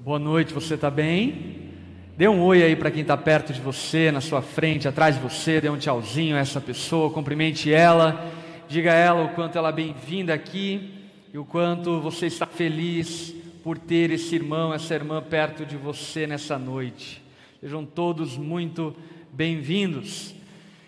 Boa 0.00 0.18
noite, 0.18 0.54
você 0.54 0.74
está 0.74 0.88
bem? 0.88 1.72
Dê 2.16 2.28
um 2.28 2.40
oi 2.42 2.62
aí 2.62 2.76
para 2.76 2.90
quem 2.90 3.02
está 3.02 3.16
perto 3.16 3.52
de 3.52 3.60
você, 3.60 4.12
na 4.12 4.20
sua 4.20 4.40
frente, 4.40 4.86
atrás 4.86 5.16
de 5.16 5.20
você, 5.20 5.60
dê 5.60 5.68
um 5.68 5.76
tchauzinho 5.76 6.36
a 6.36 6.38
essa 6.38 6.60
pessoa, 6.60 7.10
cumprimente 7.10 7.72
ela, 7.72 8.24
diga 8.68 8.92
a 8.92 8.94
ela 8.94 9.24
o 9.24 9.30
quanto 9.30 9.58
ela 9.58 9.70
é 9.70 9.72
bem-vinda 9.72 10.32
aqui 10.32 10.94
e 11.34 11.36
o 11.36 11.44
quanto 11.44 12.00
você 12.00 12.26
está 12.26 12.46
feliz 12.46 13.34
por 13.64 13.76
ter 13.76 14.12
esse 14.12 14.36
irmão, 14.36 14.72
essa 14.72 14.94
irmã 14.94 15.20
perto 15.20 15.66
de 15.66 15.76
você 15.76 16.28
nessa 16.28 16.56
noite. 16.56 17.20
Sejam 17.60 17.84
todos 17.84 18.36
muito 18.36 18.96
bem-vindos. 19.32 20.32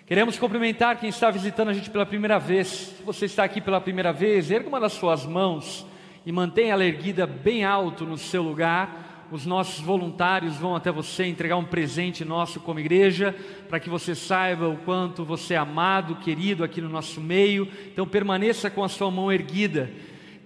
Queremos 0.06 0.38
cumprimentar 0.38 1.00
quem 1.00 1.10
está 1.10 1.32
visitando 1.32 1.70
a 1.70 1.74
gente 1.74 1.90
pela 1.90 2.06
primeira 2.06 2.38
vez. 2.38 2.68
Se 2.96 3.02
você 3.02 3.26
está 3.26 3.42
aqui 3.42 3.60
pela 3.60 3.80
primeira 3.80 4.12
vez, 4.12 4.52
erga 4.52 4.68
uma 4.68 4.80
das 4.80 4.92
suas 4.92 5.26
mãos 5.26 5.84
e 6.24 6.32
mantenha 6.32 6.72
ela 6.72 6.84
erguida 6.84 7.26
bem 7.26 7.64
alto 7.64 8.04
no 8.04 8.18
seu 8.18 8.42
lugar. 8.42 9.28
Os 9.30 9.46
nossos 9.46 9.80
voluntários 9.80 10.56
vão 10.56 10.74
até 10.74 10.90
você 10.90 11.24
entregar 11.24 11.56
um 11.56 11.64
presente 11.64 12.24
nosso 12.24 12.58
como 12.60 12.80
igreja, 12.80 13.34
para 13.68 13.78
que 13.78 13.88
você 13.88 14.14
saiba 14.14 14.68
o 14.68 14.76
quanto 14.78 15.24
você 15.24 15.54
é 15.54 15.56
amado, 15.56 16.16
querido 16.16 16.64
aqui 16.64 16.80
no 16.80 16.88
nosso 16.88 17.20
meio. 17.20 17.68
Então 17.92 18.06
permaneça 18.06 18.68
com 18.68 18.82
a 18.82 18.88
sua 18.88 19.10
mão 19.10 19.30
erguida. 19.30 19.90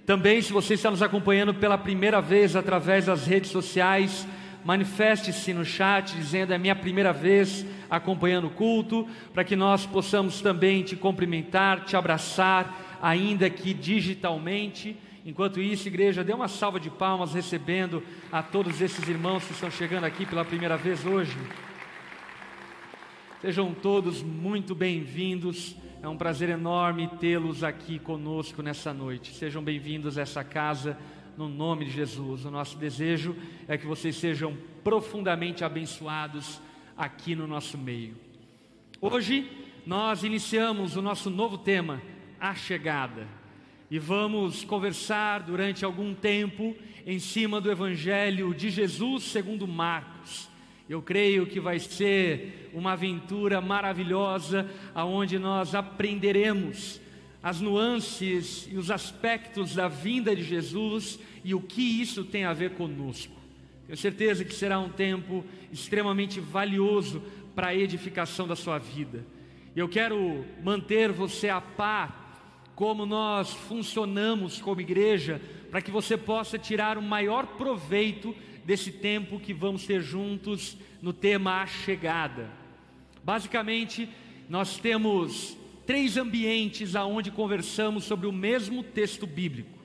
Também, 0.05 0.43
se 0.43 0.53
você 0.53 0.75
está 0.75 0.91
nos 0.91 1.03
acompanhando 1.03 1.55
pela 1.55 1.79
primeira 1.79 2.21
vez 2.21 2.55
através 2.55 3.07
das 3.07 3.27
redes 3.27 3.51
sociais, 3.51 4.29
manifeste-se 4.63 5.55
no 5.55 5.65
chat 5.65 6.15
dizendo 6.15 6.53
é 6.53 6.59
minha 6.59 6.77
primeira 6.77 7.11
vez 7.11 7.65
acompanhando 7.89 8.49
o 8.49 8.51
culto, 8.51 9.09
para 9.33 9.45
que 9.45 9.57
nós 9.57 9.87
possamos 9.87 10.43
também 10.43 10.83
te 10.83 10.95
cumprimentar, 10.95 11.87
te 11.87 11.97
abraçar, 11.97 12.99
ainda 13.01 13.49
que 13.49 13.73
digitalmente. 13.73 14.95
Enquanto 15.25 15.59
isso, 15.59 15.89
igreja, 15.89 16.23
dê 16.23 16.35
uma 16.35 16.49
salva 16.49 16.79
de 16.79 16.91
palmas 16.91 17.33
recebendo 17.33 18.03
a 18.31 18.43
todos 18.43 18.83
esses 18.83 19.09
irmãos 19.09 19.43
que 19.43 19.53
estão 19.53 19.71
chegando 19.71 20.05
aqui 20.05 20.27
pela 20.27 20.45
primeira 20.45 20.77
vez 20.77 21.07
hoje. 21.07 21.35
Sejam 23.41 23.73
todos 23.73 24.23
muito 24.23 24.75
bem-vindos. 24.75 25.77
É 26.03 26.09
um 26.09 26.17
prazer 26.19 26.51
enorme 26.51 27.09
tê-los 27.19 27.65
aqui 27.65 27.99
conosco 27.99 28.61
nessa 28.61 28.93
noite. 28.93 29.33
Sejam 29.33 29.63
bem-vindos 29.63 30.19
a 30.19 30.21
essa 30.21 30.45
casa 30.45 30.99
no 31.39 31.49
nome 31.49 31.87
de 31.87 31.93
Jesus. 31.93 32.45
O 32.45 32.51
nosso 32.51 32.77
desejo 32.77 33.35
é 33.67 33.79
que 33.79 33.87
vocês 33.87 34.17
sejam 34.17 34.55
profundamente 34.83 35.65
abençoados 35.65 36.61
aqui 36.95 37.35
no 37.35 37.47
nosso 37.47 37.79
meio. 37.79 38.15
Hoje 39.01 39.51
nós 39.87 40.23
iniciamos 40.23 40.97
o 40.97 41.03
nosso 41.03 41.31
novo 41.31 41.57
tema, 41.57 42.03
a 42.39 42.55
chegada, 42.55 43.27
e 43.95 43.99
vamos 44.01 44.65
conversar 44.65 45.45
durante 45.45 45.85
algum 45.85 46.13
tempo 46.13 46.77
em 47.07 47.21
cima 47.21 47.61
do 47.61 47.71
Evangelho 47.71 48.53
de 48.53 48.69
Jesus 48.69 49.23
segundo 49.23 49.69
Marcos. 49.69 50.49
Eu 50.89 51.01
creio 51.01 51.47
que 51.47 51.61
vai 51.61 51.79
ser 51.79 52.73
uma 52.75 52.95
aventura 52.95 53.61
maravilhosa, 53.61 54.69
aonde 54.93 55.39
nós 55.39 55.77
aprenderemos 55.77 57.01
as 57.41 57.61
nuances 57.61 58.69
e 58.69 58.77
os 58.77 58.91
aspectos 58.91 59.77
da 59.77 59.87
vinda 59.87 60.35
de 60.35 60.43
Jesus 60.43 61.21
e 61.45 61.55
o 61.55 61.61
que 61.61 61.81
isso 61.81 62.25
tem 62.25 62.45
a 62.45 62.53
ver 62.53 62.71
conosco. 62.71 63.37
Tenho 63.87 63.97
certeza 63.97 64.45
que 64.45 64.55
será 64.55 64.81
um 64.81 64.89
tempo 64.89 65.45
extremamente 65.73 66.41
valioso 66.41 67.23
para 67.55 67.69
a 67.69 67.77
edificação 67.77 68.49
da 68.49 68.57
sua 68.57 68.77
vida. 68.77 69.25
Eu 69.77 69.89
quero 69.89 70.45
manter 70.65 71.13
você 71.13 71.49
a 71.49 71.61
par 71.61 72.24
como 72.75 73.07
nós 73.07 73.53
funcionamos 73.53 74.61
como 74.61 74.81
igreja, 74.81 75.41
para 75.71 75.83
que 75.83 75.91
você 75.91 76.17
possa 76.17 76.59
tirar 76.59 76.99
o 76.99 77.03
maior 77.03 77.47
proveito 77.47 78.35
desse 78.65 78.91
tempo 78.91 79.39
que 79.39 79.53
vamos 79.53 79.87
ter 79.87 80.01
juntos 80.01 80.77
no 81.01 81.13
tema 81.13 81.63
A 81.63 81.67
Chegada. 81.67 82.51
Basicamente, 83.23 84.09
nós 84.49 84.79
temos 84.79 85.57
três 85.87 86.17
ambientes 86.17 86.97
aonde 86.97 87.31
conversamos 87.31 88.05
sobre 88.05 88.27
o 88.27 88.33
mesmo 88.33 88.83
texto 88.83 89.27
bíblico. 89.27 89.79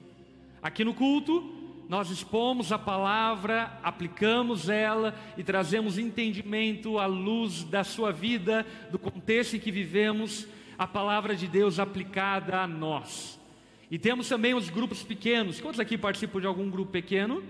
Aqui 0.62 0.84
no 0.84 0.94
culto, 0.94 1.60
nós 1.90 2.10
expomos 2.12 2.72
a 2.72 2.78
palavra, 2.78 3.80
aplicamos 3.82 4.70
ela 4.70 5.16
e 5.38 5.44
trazemos 5.44 5.98
entendimento 5.98 7.00
à 7.00 7.06
luz 7.06 7.64
da 7.64 7.84
sua 7.84 8.12
vida, 8.12 8.66
do 8.92 9.00
contexto 9.00 9.56
em 9.56 9.60
que 9.60 9.72
vivemos, 9.72 10.48
a 10.80 10.88
palavra 10.88 11.36
de 11.36 11.46
Deus 11.46 11.78
aplicada 11.78 12.62
a 12.62 12.66
nós. 12.66 13.38
E 13.92 14.00
temos 14.00 14.30
também 14.30 14.54
os 14.54 14.70
grupos 14.70 15.04
pequenos. 15.04 15.60
Quantos 15.60 15.82
aqui 15.82 15.98
participam 15.98 16.40
de 16.40 16.48
algum 16.48 16.70
grupo 16.70 16.90
pequeno? 16.90 17.44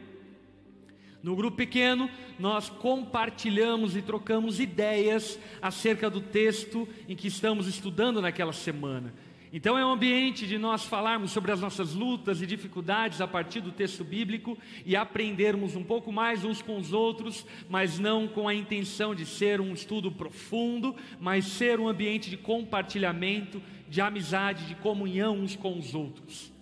No 1.21 1.35
grupo 1.35 1.55
pequeno, 1.55 2.09
nós 2.39 2.69
compartilhamos 2.69 3.95
e 3.95 4.01
trocamos 4.01 4.59
ideias 4.59 5.37
acerca 5.61 6.09
do 6.09 6.21
texto 6.21 6.87
em 7.07 7.15
que 7.15 7.27
estamos 7.27 7.67
estudando 7.67 8.19
naquela 8.19 8.53
semana. 8.53 9.13
Então 9.51 9.75
é 9.75 9.83
um 9.83 9.91
ambiente 9.91 10.45
de 10.45 10.59
nós 10.59 10.85
falarmos 10.85 11.31
sobre 11.31 11.51
as 11.51 11.59
nossas 11.59 11.95
lutas 11.95 12.39
e 12.39 12.45
dificuldades 12.45 13.19
a 13.19 13.27
partir 13.27 13.61
do 13.61 13.71
texto 13.71 14.03
bíblico 14.03 14.55
e 14.85 14.95
aprendermos 14.95 15.75
um 15.75 15.83
pouco 15.83 16.11
mais 16.11 16.45
uns 16.45 16.61
com 16.61 16.77
os 16.77 16.93
outros, 16.93 17.47
mas 17.67 17.97
não 17.97 18.27
com 18.27 18.47
a 18.47 18.53
intenção 18.53 19.15
de 19.15 19.25
ser 19.25 19.59
um 19.59 19.73
estudo 19.73 20.11
profundo, 20.11 20.95
mas 21.19 21.45
ser 21.45 21.79
um 21.79 21.87
ambiente 21.87 22.29
de 22.29 22.37
compartilhamento, 22.37 23.59
de 23.89 23.99
amizade, 24.01 24.67
de 24.67 24.75
comunhão 24.75 25.39
uns 25.39 25.55
com 25.55 25.79
os 25.79 25.95
outros. 25.95 26.53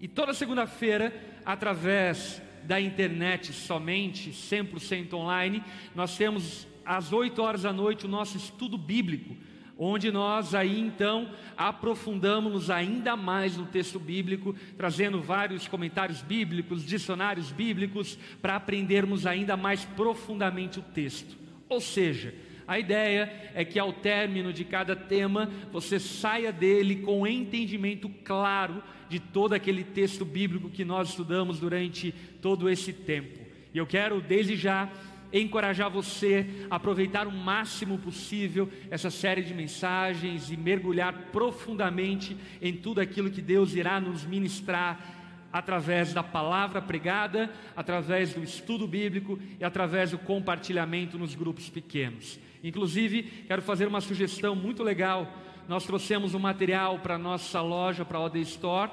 E 0.00 0.08
toda 0.08 0.32
segunda-feira, 0.32 1.14
através 1.44 2.40
da 2.64 2.80
internet 2.80 3.52
somente, 3.52 4.30
100% 4.30 5.12
online, 5.12 5.62
nós 5.94 6.16
temos 6.16 6.66
às 6.82 7.12
8 7.12 7.42
horas 7.42 7.62
da 7.62 7.74
noite 7.74 8.06
o 8.06 8.08
nosso 8.08 8.38
estudo 8.38 8.78
bíblico, 8.78 9.36
onde 9.78 10.10
nós 10.10 10.54
aí 10.54 10.78
então 10.78 11.30
aprofundamos 11.56 12.70
ainda 12.70 13.16
mais 13.16 13.56
no 13.56 13.66
texto 13.66 13.98
bíblico, 13.98 14.54
trazendo 14.76 15.20
vários 15.20 15.66
comentários 15.66 16.22
bíblicos, 16.22 16.84
dicionários 16.84 17.50
bíblicos, 17.50 18.18
para 18.40 18.56
aprendermos 18.56 19.26
ainda 19.26 19.56
mais 19.56 19.84
profundamente 19.84 20.78
o 20.78 20.82
texto. 20.82 21.36
Ou 21.68 21.80
seja, 21.80 22.34
a 22.66 22.78
ideia 22.78 23.50
é 23.54 23.64
que 23.64 23.78
ao 23.78 23.92
término 23.92 24.52
de 24.52 24.64
cada 24.64 24.94
tema 24.94 25.50
você 25.72 25.98
saia 25.98 26.52
dele 26.52 26.96
com 26.96 27.26
entendimento 27.26 28.08
claro 28.24 28.82
de 29.08 29.18
todo 29.18 29.52
aquele 29.52 29.84
texto 29.84 30.24
bíblico 30.24 30.70
que 30.70 30.84
nós 30.84 31.10
estudamos 31.10 31.58
durante 31.58 32.12
todo 32.40 32.68
esse 32.68 32.92
tempo. 32.92 33.40
E 33.74 33.78
eu 33.78 33.86
quero 33.86 34.20
desde 34.20 34.56
já 34.56 34.90
encorajar 35.32 35.90
você 35.90 36.66
a 36.70 36.76
aproveitar 36.76 37.26
o 37.26 37.32
máximo 37.32 37.98
possível 37.98 38.68
essa 38.90 39.10
série 39.10 39.42
de 39.42 39.54
mensagens 39.54 40.50
e 40.50 40.56
mergulhar 40.56 41.12
profundamente 41.32 42.36
em 42.60 42.74
tudo 42.74 43.00
aquilo 43.00 43.30
que 43.30 43.40
Deus 43.40 43.74
irá 43.74 44.00
nos 44.00 44.24
ministrar 44.24 45.22
através 45.52 46.14
da 46.14 46.22
palavra 46.22 46.80
pregada, 46.80 47.50
através 47.76 48.32
do 48.32 48.42
estudo 48.42 48.86
bíblico 48.86 49.38
e 49.60 49.64
através 49.64 50.10
do 50.10 50.18
compartilhamento 50.18 51.18
nos 51.18 51.34
grupos 51.34 51.68
pequenos. 51.68 52.40
Inclusive, 52.64 53.22
quero 53.46 53.60
fazer 53.60 53.86
uma 53.86 54.00
sugestão 54.00 54.56
muito 54.56 54.82
legal. 54.82 55.30
Nós 55.68 55.84
trouxemos 55.84 56.34
um 56.34 56.38
material 56.38 57.00
para 57.00 57.18
nossa 57.18 57.60
loja, 57.60 58.04
para 58.04 58.18
a 58.18 58.22
OD 58.22 58.40
Store, 58.40 58.90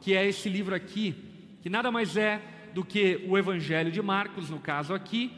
que 0.00 0.14
é 0.14 0.26
esse 0.26 0.48
livro 0.48 0.74
aqui, 0.74 1.14
que 1.62 1.70
nada 1.70 1.90
mais 1.90 2.16
é 2.16 2.42
do 2.74 2.84
que 2.84 3.24
o 3.26 3.38
Evangelho 3.38 3.90
de 3.90 4.02
Marcos, 4.02 4.50
no 4.50 4.58
caso 4.58 4.92
aqui, 4.92 5.32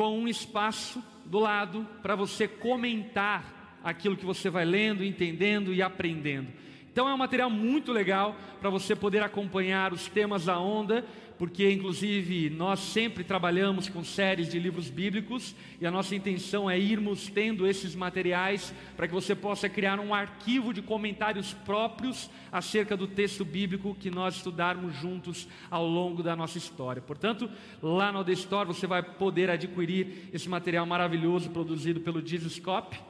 com 0.00 0.18
um 0.18 0.26
espaço 0.26 1.04
do 1.26 1.38
lado 1.38 1.86
para 2.00 2.16
você 2.16 2.48
comentar 2.48 3.78
aquilo 3.84 4.16
que 4.16 4.24
você 4.24 4.48
vai 4.48 4.64
lendo, 4.64 5.04
entendendo 5.04 5.74
e 5.74 5.82
aprendendo. 5.82 6.48
Então 6.90 7.06
é 7.06 7.12
um 7.12 7.18
material 7.18 7.50
muito 7.50 7.92
legal 7.92 8.34
para 8.62 8.70
você 8.70 8.96
poder 8.96 9.22
acompanhar 9.22 9.92
os 9.92 10.08
temas 10.08 10.46
da 10.46 10.58
onda 10.58 11.04
porque 11.40 11.72
inclusive 11.72 12.50
nós 12.50 12.80
sempre 12.80 13.24
trabalhamos 13.24 13.88
com 13.88 14.04
séries 14.04 14.46
de 14.50 14.58
livros 14.58 14.90
bíblicos 14.90 15.56
e 15.80 15.86
a 15.86 15.90
nossa 15.90 16.14
intenção 16.14 16.68
é 16.68 16.78
irmos 16.78 17.30
tendo 17.30 17.66
esses 17.66 17.94
materiais 17.94 18.74
para 18.94 19.08
que 19.08 19.14
você 19.14 19.34
possa 19.34 19.66
criar 19.66 19.98
um 19.98 20.12
arquivo 20.12 20.74
de 20.74 20.82
comentários 20.82 21.54
próprios 21.54 22.28
acerca 22.52 22.94
do 22.94 23.06
texto 23.06 23.42
bíblico 23.42 23.96
que 23.98 24.10
nós 24.10 24.36
estudarmos 24.36 24.94
juntos 24.96 25.48
ao 25.70 25.86
longo 25.86 26.22
da 26.22 26.36
nossa 26.36 26.58
história. 26.58 27.00
Portanto, 27.00 27.50
lá 27.82 28.12
no 28.12 28.22
The 28.22 28.32
Store 28.32 28.66
você 28.66 28.86
vai 28.86 29.02
poder 29.02 29.48
adquirir 29.48 30.28
esse 30.34 30.46
material 30.46 30.84
maravilhoso 30.84 31.48
produzido 31.48 32.00
pelo 32.00 32.20
Dizescope, 32.20 33.00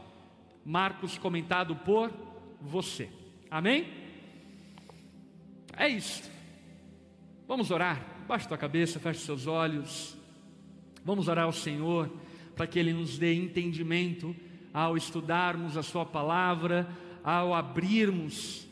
Marcos 0.64 1.18
comentado 1.18 1.74
por 1.74 2.12
você. 2.60 3.08
Amém? 3.50 3.88
É 5.76 5.88
isso. 5.88 6.30
Vamos 7.48 7.72
orar. 7.72 8.09
Baixe 8.30 8.46
tua 8.46 8.56
cabeça, 8.56 9.00
feche 9.00 9.22
seus 9.22 9.48
olhos. 9.48 10.16
Vamos 11.04 11.26
orar 11.26 11.46
ao 11.46 11.52
Senhor 11.52 12.08
para 12.54 12.64
que 12.64 12.78
Ele 12.78 12.92
nos 12.92 13.18
dê 13.18 13.34
entendimento 13.34 14.36
ao 14.72 14.96
estudarmos 14.96 15.76
a 15.76 15.82
Sua 15.82 16.06
palavra, 16.06 16.88
ao 17.24 17.52
abrirmos 17.52 18.68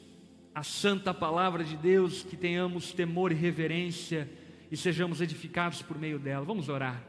a 0.54 0.62
santa 0.62 1.12
palavra 1.12 1.64
de 1.64 1.76
Deus, 1.76 2.22
que 2.22 2.36
tenhamos 2.36 2.92
temor 2.92 3.32
e 3.32 3.34
reverência 3.34 4.30
e 4.70 4.76
sejamos 4.76 5.20
edificados 5.20 5.82
por 5.82 5.98
meio 5.98 6.20
dela. 6.20 6.44
Vamos 6.44 6.68
orar. 6.68 7.02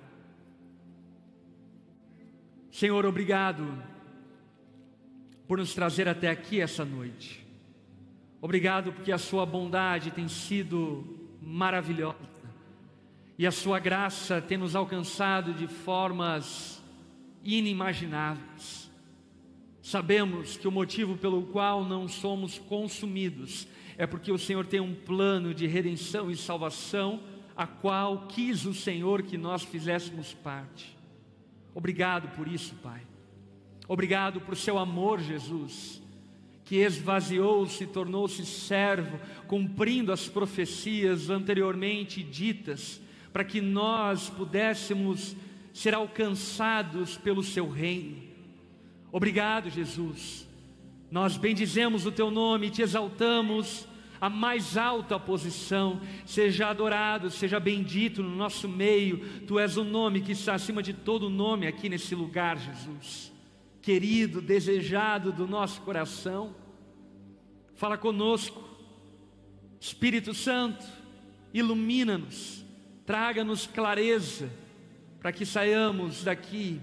Senhor, 2.72 3.06
obrigado 3.06 3.80
por 5.48 5.60
nos 5.60 5.76
trazer 5.76 6.08
até 6.08 6.32
aqui 6.32 6.60
essa 6.60 6.84
noite. 6.84 7.46
Obrigado 8.42 8.92
porque 8.92 9.12
a 9.12 9.20
Sua 9.20 9.46
bondade 9.46 10.10
tem 10.10 10.28
sido 10.28 11.30
maravilhosa 11.40 12.39
e 13.40 13.48
a 13.48 13.52
Sua 13.52 13.80
graça 13.80 14.42
tem 14.42 14.58
nos 14.58 14.76
alcançado 14.76 15.54
de 15.54 15.66
formas 15.66 16.84
inimagináveis. 17.42 18.92
Sabemos 19.82 20.58
que 20.58 20.68
o 20.68 20.72
motivo 20.72 21.16
pelo 21.16 21.44
qual 21.44 21.86
não 21.86 22.06
somos 22.06 22.60
consumidos 22.60 23.66
é 23.98 24.06
porque 24.06 24.30
o 24.30 24.38
Senhor 24.38 24.66
tem 24.66 24.82
um 24.82 24.94
plano 24.94 25.54
de 25.54 25.66
redenção 25.68 26.30
e 26.30 26.36
salvação, 26.36 27.24
a 27.56 27.66
qual 27.66 28.28
quis 28.28 28.66
o 28.66 28.74
Senhor 28.74 29.22
que 29.22 29.38
nós 29.38 29.64
fizéssemos 29.64 30.34
parte. 30.34 30.98
Obrigado 31.74 32.36
por 32.36 32.46
isso, 32.46 32.76
Pai. 32.84 33.02
Obrigado 33.88 34.42
por 34.42 34.58
seu 34.58 34.78
amor, 34.78 35.22
Jesus, 35.22 36.02
que 36.66 36.76
esvaziou-se, 36.76 37.88
tornou-se 37.88 38.46
servo, 38.46 39.18
cumprindo 39.48 40.12
as 40.12 40.28
profecias 40.28 41.30
anteriormente 41.30 42.22
ditas, 42.22 43.02
para 43.32 43.44
que 43.44 43.62
nós 43.62 44.30
pudéssemos 44.30 45.36
ser 45.74 45.94
alcançados 45.94 47.18
pelo 47.18 47.44
seu 47.44 47.70
reino. 47.70 48.18
Obrigado, 49.12 49.70
Jesus. 49.70 50.48
Nós 51.10 51.38
bendizemos 51.38 52.06
o 52.06 52.12
teu 52.12 52.30
nome 52.30 52.70
te 52.70 52.82
exaltamos 52.82 53.88
a 54.22 54.30
mais 54.30 54.78
alta 54.78 55.20
posição. 55.20 56.02
Seja 56.26 56.70
adorado, 56.70 57.32
seja 57.32 57.60
bendito 57.60 58.22
no 58.22 58.36
nosso 58.36 58.68
meio. 58.68 59.20
Tu 59.48 59.58
és 59.58 59.78
o 59.78 59.84
nome 59.84 60.22
que 60.22 60.34
está 60.34 60.54
acima 60.56 60.84
de 60.84 60.94
todo 60.94 61.30
nome 61.30 61.66
aqui 61.68 61.90
nesse 61.90 62.14
lugar, 62.14 62.58
Jesus 62.58 63.30
querido, 63.82 64.42
desejado 64.42 65.32
do 65.32 65.48
nosso 65.48 65.82
coração. 65.82 66.56
Fala 67.74 67.98
conosco, 67.98 68.64
Espírito 69.80 70.34
Santo, 70.34 70.86
ilumina-nos, 71.54 72.64
traga-nos 73.10 73.66
clareza, 73.66 74.52
para 75.20 75.32
que 75.32 75.44
saiamos 75.44 76.24
daqui 76.24 76.80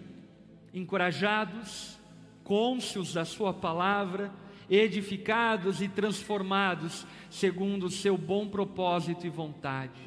encorajados, 0.75 1.97
cônscios 2.43 3.13
da 3.13 3.25
Sua 3.25 3.55
palavra, 3.55 4.33
edificados 4.69 5.81
e 5.81 5.89
transformados 5.89 7.07
segundo 7.31 7.87
o 7.87 7.91
Seu 7.91 8.19
bom 8.19 8.49
propósito 8.49 9.25
e 9.25 9.31
vontade. 9.31 10.03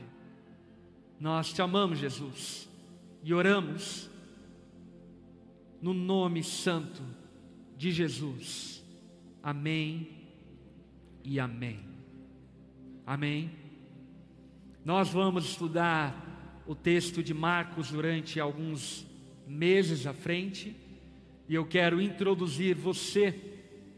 Nós 1.18 1.54
te 1.54 1.62
amamos, 1.62 2.00
Jesus, 2.00 2.70
e 3.24 3.34
oramos 3.34 4.10
no 5.82 5.94
nome 5.94 6.44
santo 6.44 7.02
de 7.78 7.94
Jesus. 7.94 8.84
Amém 9.42 10.10
e 11.24 11.40
amém. 11.40 11.80
Amém. 13.08 13.69
Nós 14.86 15.10
vamos 15.10 15.44
estudar 15.44 16.64
o 16.66 16.74
texto 16.74 17.22
de 17.22 17.34
Marcos 17.34 17.92
durante 17.92 18.40
alguns 18.40 19.06
meses 19.46 20.08
à 20.08 20.14
frente, 20.14 20.74
e 21.50 21.56
eu 21.56 21.66
quero 21.66 22.02
introduzir 22.02 22.76
você 22.76 23.36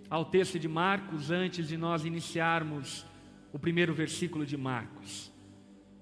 ao 0.09 0.25
texto 0.25 0.57
de 0.57 0.67
Marcos 0.67 1.29
antes 1.29 1.67
de 1.67 1.77
nós 1.77 2.03
iniciarmos 2.03 3.05
o 3.53 3.59
primeiro 3.59 3.93
versículo 3.93 4.43
de 4.43 4.57
Marcos. 4.57 5.31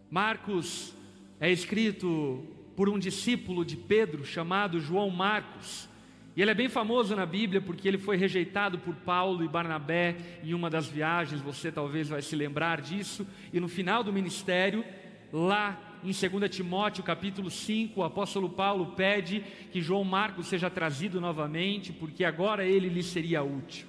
Marcos 0.09 0.93
é 1.41 1.51
escrito 1.51 2.41
por 2.73 2.87
um 2.87 2.97
discípulo 2.97 3.65
de 3.65 3.75
Pedro 3.75 4.23
chamado 4.23 4.79
João 4.79 5.09
Marcos. 5.09 5.88
E 6.35 6.41
ele 6.41 6.51
é 6.51 6.53
bem 6.53 6.69
famoso 6.69 7.15
na 7.15 7.25
Bíblia 7.25 7.59
porque 7.59 7.87
ele 7.87 7.97
foi 7.97 8.15
rejeitado 8.15 8.79
por 8.79 8.95
Paulo 8.95 9.43
e 9.43 9.47
Barnabé 9.47 10.15
em 10.43 10.53
uma 10.53 10.69
das 10.69 10.87
viagens, 10.87 11.41
você 11.41 11.71
talvez 11.71 12.07
vai 12.09 12.21
se 12.21 12.35
lembrar 12.35 12.81
disso. 12.81 13.27
E 13.51 13.59
no 13.59 13.67
final 13.67 14.03
do 14.03 14.13
ministério, 14.13 14.85
lá 15.33 15.77
em 16.03 16.11
2 16.11 16.49
Timóteo 16.49 17.03
capítulo 17.03 17.49
5, 17.49 17.99
o 17.99 18.03
apóstolo 18.03 18.49
Paulo 18.49 18.93
pede 18.95 19.43
que 19.71 19.81
João 19.81 20.03
Marcos 20.03 20.47
seja 20.47 20.69
trazido 20.69 21.19
novamente, 21.19 21.91
porque 21.91 22.23
agora 22.23 22.65
ele 22.65 22.87
lhe 22.87 23.03
seria 23.03 23.43
útil. 23.43 23.87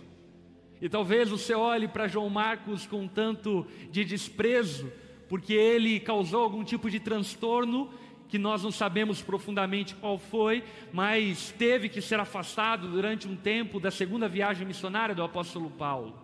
E 0.80 0.88
talvez 0.88 1.28
você 1.28 1.54
olhe 1.54 1.86
para 1.86 2.08
João 2.08 2.30
Marcos 2.30 2.86
com 2.86 3.06
tanto 3.06 3.66
de 3.92 4.04
desprezo, 4.04 4.90
porque 5.28 5.52
ele 5.52 6.00
causou 6.00 6.42
algum 6.42 6.64
tipo 6.64 6.90
de 6.90 6.98
transtorno 6.98 7.90
que 8.30 8.38
nós 8.38 8.62
não 8.62 8.70
sabemos 8.70 9.20
profundamente 9.20 9.94
qual 9.96 10.16
foi, 10.16 10.62
mas 10.92 11.52
teve 11.58 11.88
que 11.88 12.00
ser 12.00 12.20
afastado 12.20 12.88
durante 12.88 13.26
um 13.26 13.34
tempo 13.34 13.80
da 13.80 13.90
segunda 13.90 14.28
viagem 14.28 14.64
missionária 14.64 15.14
do 15.14 15.22
apóstolo 15.22 15.68
Paulo. 15.68 16.16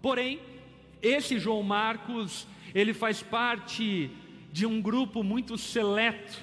Porém, 0.00 0.40
esse 1.02 1.36
João 1.38 1.64
Marcos, 1.64 2.46
ele 2.72 2.94
faz 2.94 3.22
parte 3.22 4.08
de 4.52 4.66
um 4.66 4.80
grupo 4.80 5.24
muito 5.24 5.58
seleto 5.58 6.38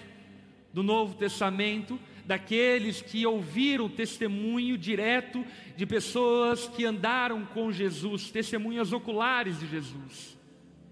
do 0.74 0.84
Novo 0.84 1.16
Testamento, 1.16 1.98
daqueles 2.26 3.02
que 3.02 3.26
ouviram 3.26 3.88
testemunho 3.88 4.78
direto 4.78 5.46
de 5.78 5.86
pessoas 5.86 6.68
que 6.68 6.84
andaram 6.84 7.46
com 7.46 7.72
Jesus, 7.72 8.32
testemunhas 8.32 8.92
oculares 8.92 9.60
de 9.60 9.68
Jesus. 9.68 10.38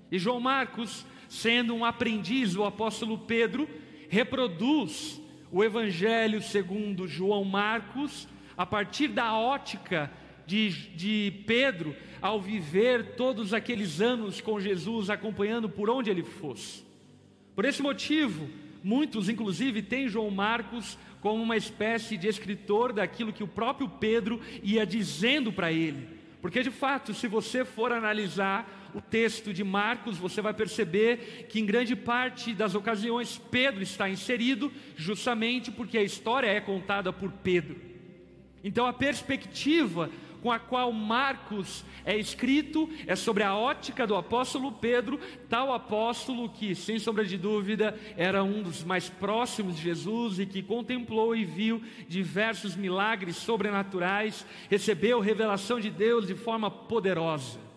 E 0.09 0.17
João 0.17 0.39
Marcos, 0.39 1.05
sendo 1.27 1.73
um 1.73 1.83
aprendiz 1.83 2.53
do 2.53 2.63
apóstolo 2.63 3.17
Pedro, 3.17 3.67
reproduz 4.13 5.19
o 5.51 5.63
Evangelho 5.63 6.39
segundo 6.39 7.07
João 7.07 7.43
Marcos, 7.43 8.27
a 8.55 8.63
partir 8.63 9.07
da 9.07 9.35
ótica 9.35 10.11
de, 10.45 10.69
de 10.95 11.33
Pedro, 11.47 11.95
ao 12.21 12.39
viver 12.39 13.15
todos 13.15 13.55
aqueles 13.55 14.01
anos 14.01 14.39
com 14.39 14.59
Jesus, 14.59 15.09
acompanhando 15.09 15.67
por 15.67 15.89
onde 15.89 16.11
ele 16.11 16.21
fosse. 16.21 16.83
Por 17.55 17.65
esse 17.65 17.81
motivo, 17.81 18.47
muitos, 18.83 19.29
inclusive, 19.29 19.81
têm 19.81 20.07
João 20.07 20.29
Marcos 20.29 20.95
como 21.19 21.41
uma 21.41 21.57
espécie 21.57 22.15
de 22.15 22.27
escritor 22.27 22.93
daquilo 22.93 23.33
que 23.33 23.43
o 23.43 23.47
próprio 23.47 23.89
Pedro 23.89 24.39
ia 24.61 24.85
dizendo 24.85 25.51
para 25.51 25.71
ele. 25.71 26.07
Porque 26.39 26.61
de 26.61 26.69
fato, 26.69 27.15
se 27.15 27.27
você 27.27 27.65
for 27.65 27.91
analisar 27.91 28.82
o 28.93 29.01
texto 29.01 29.53
de 29.53 29.63
Marcos, 29.63 30.17
você 30.17 30.41
vai 30.41 30.53
perceber 30.53 31.47
que 31.49 31.59
em 31.59 31.65
grande 31.65 31.95
parte 31.95 32.53
das 32.53 32.75
ocasiões 32.75 33.41
Pedro 33.51 33.81
está 33.81 34.09
inserido, 34.09 34.71
justamente 34.95 35.71
porque 35.71 35.97
a 35.97 36.03
história 36.03 36.47
é 36.47 36.61
contada 36.61 37.11
por 37.11 37.31
Pedro. 37.31 37.79
Então 38.63 38.85
a 38.85 38.93
perspectiva 38.93 40.09
com 40.43 40.51
a 40.51 40.59
qual 40.59 40.91
Marcos 40.91 41.85
é 42.05 42.17
escrito 42.17 42.89
é 43.07 43.15
sobre 43.15 43.43
a 43.43 43.55
ótica 43.55 44.05
do 44.05 44.13
apóstolo 44.13 44.73
Pedro, 44.73 45.17
tal 45.47 45.73
apóstolo 45.73 46.49
que, 46.49 46.75
sem 46.75 46.99
sombra 46.99 47.23
de 47.23 47.37
dúvida, 47.37 47.97
era 48.17 48.43
um 48.43 48.61
dos 48.61 48.83
mais 48.83 49.09
próximos 49.09 49.77
de 49.77 49.83
Jesus 49.83 50.39
e 50.39 50.45
que 50.45 50.61
contemplou 50.61 51.33
e 51.33 51.45
viu 51.45 51.81
diversos 52.09 52.75
milagres 52.75 53.37
sobrenaturais, 53.37 54.45
recebeu 54.69 55.21
revelação 55.21 55.79
de 55.79 55.89
Deus 55.89 56.27
de 56.27 56.35
forma 56.35 56.69
poderosa. 56.69 57.72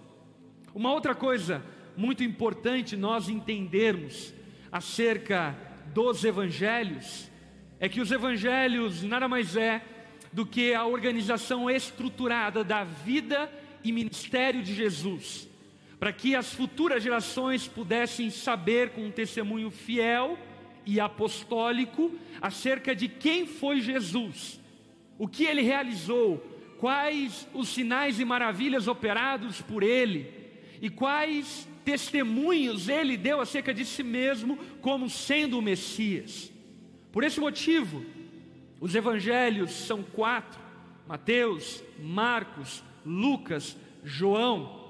Uma 0.76 0.92
outra 0.92 1.14
coisa 1.14 1.64
muito 1.96 2.22
importante 2.22 2.98
nós 2.98 3.30
entendermos 3.30 4.34
acerca 4.70 5.56
dos 5.94 6.22
evangelhos 6.22 7.30
é 7.80 7.88
que 7.88 7.98
os 7.98 8.12
evangelhos 8.12 9.02
nada 9.02 9.26
mais 9.26 9.56
é 9.56 9.82
do 10.30 10.44
que 10.44 10.74
a 10.74 10.84
organização 10.84 11.70
estruturada 11.70 12.62
da 12.62 12.84
vida 12.84 13.50
e 13.82 13.90
ministério 13.90 14.62
de 14.62 14.74
Jesus, 14.74 15.48
para 15.98 16.12
que 16.12 16.34
as 16.34 16.52
futuras 16.52 17.02
gerações 17.02 17.66
pudessem 17.66 18.28
saber 18.28 18.90
com 18.90 19.06
um 19.06 19.10
testemunho 19.10 19.70
fiel 19.70 20.38
e 20.84 21.00
apostólico 21.00 22.14
acerca 22.38 22.94
de 22.94 23.08
quem 23.08 23.46
foi 23.46 23.80
Jesus, 23.80 24.60
o 25.16 25.26
que 25.26 25.46
ele 25.46 25.62
realizou, 25.62 26.36
quais 26.78 27.48
os 27.54 27.70
sinais 27.70 28.20
e 28.20 28.26
maravilhas 28.26 28.86
operados 28.86 29.62
por 29.62 29.82
ele 29.82 30.35
e 30.80 30.90
quais 30.90 31.68
testemunhos 31.84 32.88
ele 32.88 33.16
deu 33.16 33.40
acerca 33.40 33.72
de 33.72 33.84
si 33.84 34.02
mesmo 34.02 34.56
como 34.80 35.08
sendo 35.08 35.58
o 35.58 35.62
Messias. 35.62 36.52
Por 37.12 37.24
esse 37.24 37.40
motivo, 37.40 38.04
os 38.80 38.94
evangelhos 38.94 39.70
são 39.72 40.02
quatro: 40.02 40.60
Mateus, 41.06 41.82
Marcos, 41.98 42.82
Lucas, 43.04 43.76
João. 44.04 44.84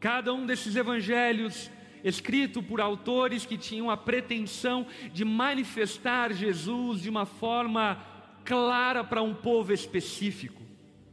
Cada 0.00 0.32
um 0.32 0.46
desses 0.46 0.74
evangelhos 0.74 1.70
escrito 2.02 2.62
por 2.62 2.80
autores 2.80 3.46
que 3.46 3.56
tinham 3.56 3.88
a 3.90 3.96
pretensão 3.96 4.86
de 5.12 5.24
manifestar 5.24 6.32
Jesus 6.32 7.02
de 7.02 7.08
uma 7.08 7.24
forma 7.24 8.04
clara 8.44 9.04
para 9.04 9.22
um 9.22 9.34
povo 9.34 9.72
específico. 9.72 10.61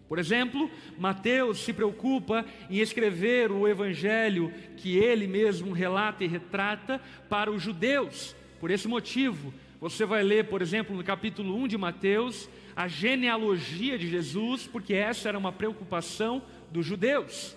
Por 0.09 0.17
exemplo, 0.17 0.71
Mateus 0.97 1.59
se 1.59 1.71
preocupa 1.71 2.43
em 2.67 2.79
escrever 2.79 3.51
o 3.51 3.67
evangelho 3.67 4.51
que 4.75 4.97
ele 4.97 5.27
mesmo 5.27 5.71
relata 5.71 6.23
e 6.23 6.27
retrata 6.27 6.99
para 7.29 7.51
os 7.51 7.61
judeus. 7.61 8.35
Por 8.59 8.71
esse 8.71 8.87
motivo, 8.87 9.53
você 9.79 10.07
vai 10.07 10.23
ler, 10.23 10.45
por 10.45 10.63
exemplo, 10.63 10.97
no 10.97 11.03
capítulo 11.03 11.55
1 11.55 11.67
de 11.67 11.77
Mateus, 11.77 12.49
a 12.75 12.87
genealogia 12.87 13.99
de 13.99 14.09
Jesus, 14.09 14.65
porque 14.65 14.95
essa 14.95 15.29
era 15.29 15.37
uma 15.37 15.51
preocupação 15.51 16.41
dos 16.71 16.87
judeus. 16.87 17.55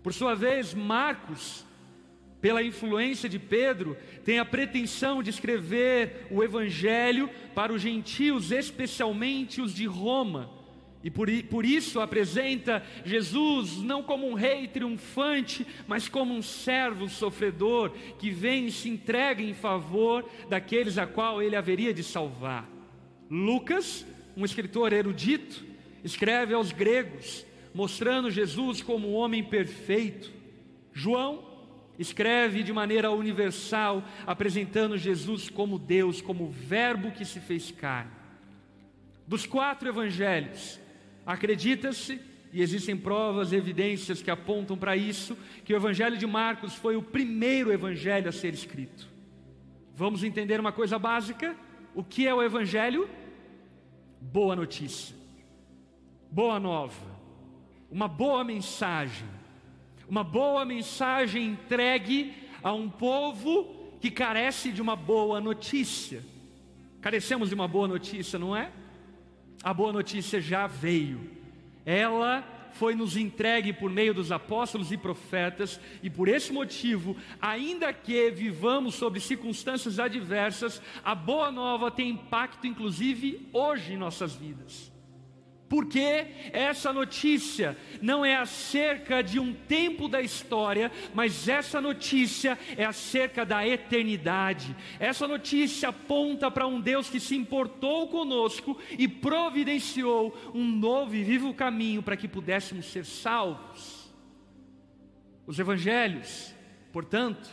Por 0.00 0.14
sua 0.14 0.36
vez, 0.36 0.72
Marcos, 0.72 1.66
pela 2.40 2.62
influência 2.62 3.28
de 3.28 3.40
Pedro, 3.40 3.96
tem 4.24 4.38
a 4.38 4.44
pretensão 4.44 5.24
de 5.24 5.30
escrever 5.30 6.28
o 6.30 6.44
evangelho 6.44 7.28
para 7.52 7.72
os 7.72 7.82
gentios, 7.82 8.52
especialmente 8.52 9.60
os 9.60 9.74
de 9.74 9.86
Roma 9.86 10.56
e 11.02 11.10
por, 11.10 11.28
por 11.44 11.64
isso 11.64 12.00
apresenta 12.00 12.82
Jesus 13.04 13.76
não 13.76 14.02
como 14.02 14.28
um 14.28 14.34
rei 14.34 14.66
triunfante, 14.66 15.66
mas 15.86 16.08
como 16.08 16.34
um 16.34 16.42
servo 16.42 17.08
sofredor 17.08 17.92
que 18.18 18.30
vem 18.30 18.66
e 18.66 18.72
se 18.72 18.88
entrega 18.88 19.42
em 19.42 19.54
favor 19.54 20.28
daqueles 20.48 20.98
a 20.98 21.06
qual 21.06 21.40
ele 21.40 21.54
haveria 21.54 21.94
de 21.94 22.02
salvar. 22.02 22.68
Lucas, 23.30 24.04
um 24.36 24.44
escritor 24.44 24.92
erudito, 24.92 25.64
escreve 26.02 26.52
aos 26.52 26.72
gregos, 26.72 27.46
mostrando 27.72 28.30
Jesus 28.30 28.82
como 28.82 29.08
um 29.08 29.14
homem 29.14 29.44
perfeito. 29.44 30.32
João 30.92 31.46
escreve 31.96 32.64
de 32.64 32.72
maneira 32.72 33.10
universal, 33.10 34.02
apresentando 34.26 34.96
Jesus 34.96 35.48
como 35.48 35.78
Deus, 35.78 36.20
como 36.20 36.50
Verbo 36.50 37.12
que 37.12 37.24
se 37.24 37.38
fez 37.38 37.70
carne. 37.70 38.10
Dos 39.26 39.44
quatro 39.44 39.88
evangelhos, 39.88 40.80
Acredita-se, 41.28 42.18
e 42.50 42.62
existem 42.62 42.96
provas, 42.96 43.52
evidências 43.52 44.22
que 44.22 44.30
apontam 44.30 44.78
para 44.78 44.96
isso, 44.96 45.36
que 45.62 45.74
o 45.74 45.76
Evangelho 45.76 46.16
de 46.16 46.26
Marcos 46.26 46.74
foi 46.74 46.96
o 46.96 47.02
primeiro 47.02 47.70
evangelho 47.70 48.30
a 48.30 48.32
ser 48.32 48.54
escrito. 48.54 49.06
Vamos 49.94 50.24
entender 50.24 50.58
uma 50.58 50.72
coisa 50.72 50.98
básica? 50.98 51.54
O 51.94 52.02
que 52.02 52.26
é 52.26 52.34
o 52.34 52.42
Evangelho? 52.42 53.10
Boa 54.18 54.56
notícia, 54.56 55.14
boa 56.30 56.58
nova, 56.58 57.06
uma 57.90 58.08
boa 58.08 58.42
mensagem, 58.42 59.28
uma 60.08 60.24
boa 60.24 60.64
mensagem 60.64 61.44
entregue 61.44 62.32
a 62.62 62.72
um 62.72 62.88
povo 62.88 63.98
que 64.00 64.10
carece 64.10 64.72
de 64.72 64.80
uma 64.80 64.96
boa 64.96 65.42
notícia. 65.42 66.24
Carecemos 67.02 67.50
de 67.50 67.54
uma 67.54 67.68
boa 67.68 67.86
notícia, 67.86 68.38
não 68.38 68.56
é? 68.56 68.72
A 69.62 69.74
boa 69.74 69.92
notícia 69.92 70.40
já 70.40 70.66
veio. 70.66 71.20
Ela 71.84 72.44
foi 72.72 72.94
nos 72.94 73.16
entregue 73.16 73.72
por 73.72 73.90
meio 73.90 74.14
dos 74.14 74.30
apóstolos 74.30 74.92
e 74.92 74.96
profetas, 74.96 75.80
e 76.02 76.08
por 76.08 76.28
esse 76.28 76.52
motivo, 76.52 77.16
ainda 77.40 77.92
que 77.92 78.30
vivamos 78.30 78.94
sob 78.94 79.18
circunstâncias 79.20 79.98
adversas, 79.98 80.80
a 81.04 81.14
boa 81.14 81.50
nova 81.50 81.90
tem 81.90 82.10
impacto 82.10 82.66
inclusive 82.66 83.48
hoje 83.52 83.94
em 83.94 83.96
nossas 83.96 84.34
vidas. 84.34 84.92
Porque 85.68 86.26
essa 86.50 86.92
notícia 86.92 87.76
não 88.00 88.24
é 88.24 88.36
acerca 88.36 89.22
de 89.22 89.38
um 89.38 89.52
tempo 89.52 90.08
da 90.08 90.22
história, 90.22 90.90
mas 91.14 91.46
essa 91.46 91.78
notícia 91.78 92.58
é 92.76 92.84
acerca 92.84 93.44
da 93.44 93.66
eternidade. 93.66 94.74
Essa 94.98 95.28
notícia 95.28 95.90
aponta 95.90 96.50
para 96.50 96.66
um 96.66 96.80
Deus 96.80 97.10
que 97.10 97.20
se 97.20 97.36
importou 97.36 98.08
conosco 98.08 98.78
e 98.98 99.06
providenciou 99.06 100.34
um 100.54 100.64
novo 100.64 101.14
e 101.14 101.22
vivo 101.22 101.52
caminho 101.52 102.02
para 102.02 102.16
que 102.16 102.26
pudéssemos 102.26 102.86
ser 102.86 103.04
salvos. 103.04 104.10
Os 105.46 105.58
evangelhos, 105.58 106.54
portanto, 106.92 107.48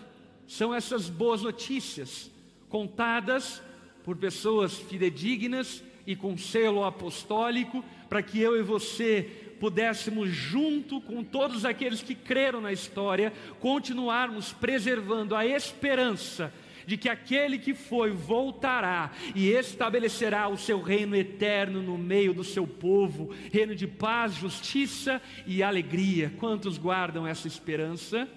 são 0.48 0.74
essas 0.74 1.10
boas 1.10 1.42
notícias 1.42 2.32
contadas 2.70 3.62
por 4.04 4.16
pessoas 4.16 4.78
fidedignas 4.78 5.84
e 6.06 6.16
com 6.16 6.38
selo 6.38 6.84
apostólico 6.84 7.84
para 8.10 8.22
que 8.22 8.40
eu 8.40 8.58
e 8.58 8.62
você 8.62 9.30
pudéssemos, 9.60 10.30
junto 10.30 11.00
com 11.02 11.24
todos 11.24 11.66
aqueles 11.66 12.02
que 12.02 12.14
creram 12.14 12.62
na 12.62 12.72
história, 12.72 13.32
continuarmos 13.60 14.52
preservando 14.52 15.36
a 15.36 15.46
esperança 15.46 16.54
de 16.86 16.98
que 16.98 17.10
aquele 17.10 17.58
que 17.58 17.74
foi 17.74 18.12
voltará 18.12 19.12
e 19.34 19.50
estabelecerá 19.50 20.48
o 20.48 20.58
seu 20.58 20.82
reino 20.82 21.16
eterno 21.16 21.82
no 21.82 21.98
meio 21.98 22.34
do 22.34 22.44
seu 22.44 22.68
povo, 22.68 23.34
reino 23.52 23.76
de 23.76 23.88
paz, 23.88 24.36
justiça 24.36 25.22
e 25.48 25.64
alegria. 25.64 26.32
Quantos 26.38 26.78
guardam 26.78 27.26
essa 27.26 27.48
esperança? 27.48 28.30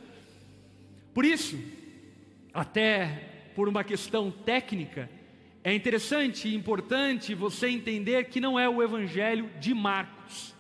Por 1.13 1.25
isso, 1.25 1.59
até 2.55 3.51
por 3.55 3.69
uma 3.69 3.85
questão 3.85 4.31
técnica, 4.31 5.11
é 5.69 5.75
interessante 5.75 6.49
e 6.49 6.55
importante 6.55 7.35
você 7.35 7.69
entender 7.69 8.25
que 8.25 8.41
não 8.41 8.59
é 8.59 8.67
o 8.67 8.83
Evangelho 8.83 9.51
de 9.61 9.75
Marcos, 9.75 10.55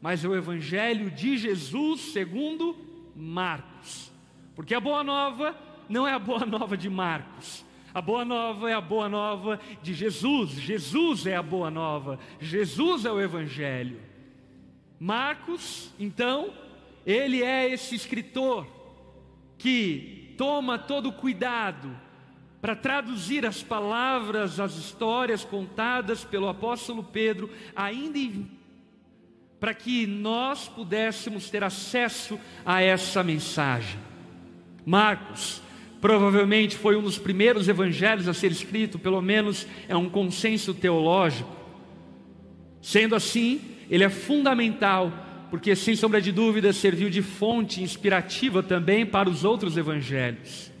mas 0.00 0.24
é 0.24 0.28
o 0.28 0.34
Evangelho 0.34 1.10
de 1.12 1.36
Jesus 1.36 2.00
segundo 2.12 2.76
Marcos. 3.14 4.10
Porque 4.56 4.74
a 4.74 4.80
boa 4.80 5.04
nova 5.04 5.56
não 5.88 6.08
é 6.08 6.12
a 6.12 6.18
boa 6.18 6.44
nova 6.46 6.76
de 6.76 6.90
Marcos. 6.90 7.64
A 7.94 8.02
boa 8.02 8.24
nova 8.24 8.68
é 8.68 8.74
a 8.74 8.80
boa 8.80 9.08
nova 9.08 9.60
de 9.80 9.94
Jesus. 9.94 10.50
Jesus 10.50 11.24
é 11.24 11.36
a 11.36 11.42
boa 11.42 11.70
nova. 11.70 12.18
Jesus 12.40 13.04
é 13.04 13.12
o 13.12 13.20
Evangelho. 13.20 14.00
Marcos, 14.98 15.94
então, 16.00 16.52
ele 17.06 17.44
é 17.44 17.70
esse 17.70 17.94
escritor 17.94 18.66
que 19.56 20.34
toma 20.36 20.78
todo 20.78 21.12
cuidado 21.12 22.07
para 22.60 22.74
traduzir 22.74 23.46
as 23.46 23.62
palavras, 23.62 24.58
as 24.58 24.76
histórias 24.76 25.44
contadas 25.44 26.24
pelo 26.24 26.48
apóstolo 26.48 27.04
Pedro, 27.04 27.50
ainda 27.74 28.18
para 29.60 29.74
que 29.74 30.06
nós 30.06 30.68
pudéssemos 30.68 31.50
ter 31.50 31.62
acesso 31.62 32.38
a 32.64 32.80
essa 32.80 33.22
mensagem. 33.22 33.98
Marcos 34.84 35.62
provavelmente 36.00 36.76
foi 36.76 36.96
um 36.96 37.02
dos 37.02 37.18
primeiros 37.18 37.68
evangelhos 37.68 38.28
a 38.28 38.34
ser 38.34 38.50
escrito, 38.52 38.98
pelo 38.98 39.20
menos 39.20 39.66
é 39.88 39.96
um 39.96 40.08
consenso 40.08 40.72
teológico. 40.72 41.56
Sendo 42.80 43.14
assim, 43.14 43.60
ele 43.90 44.04
é 44.04 44.08
fundamental, 44.08 45.12
porque 45.50 45.74
sem 45.74 45.96
sombra 45.96 46.20
de 46.20 46.30
dúvida 46.30 46.72
serviu 46.72 47.10
de 47.10 47.22
fonte 47.22 47.82
inspirativa 47.82 48.62
também 48.62 49.04
para 49.04 49.28
os 49.28 49.44
outros 49.44 49.76
evangelhos. 49.76 50.72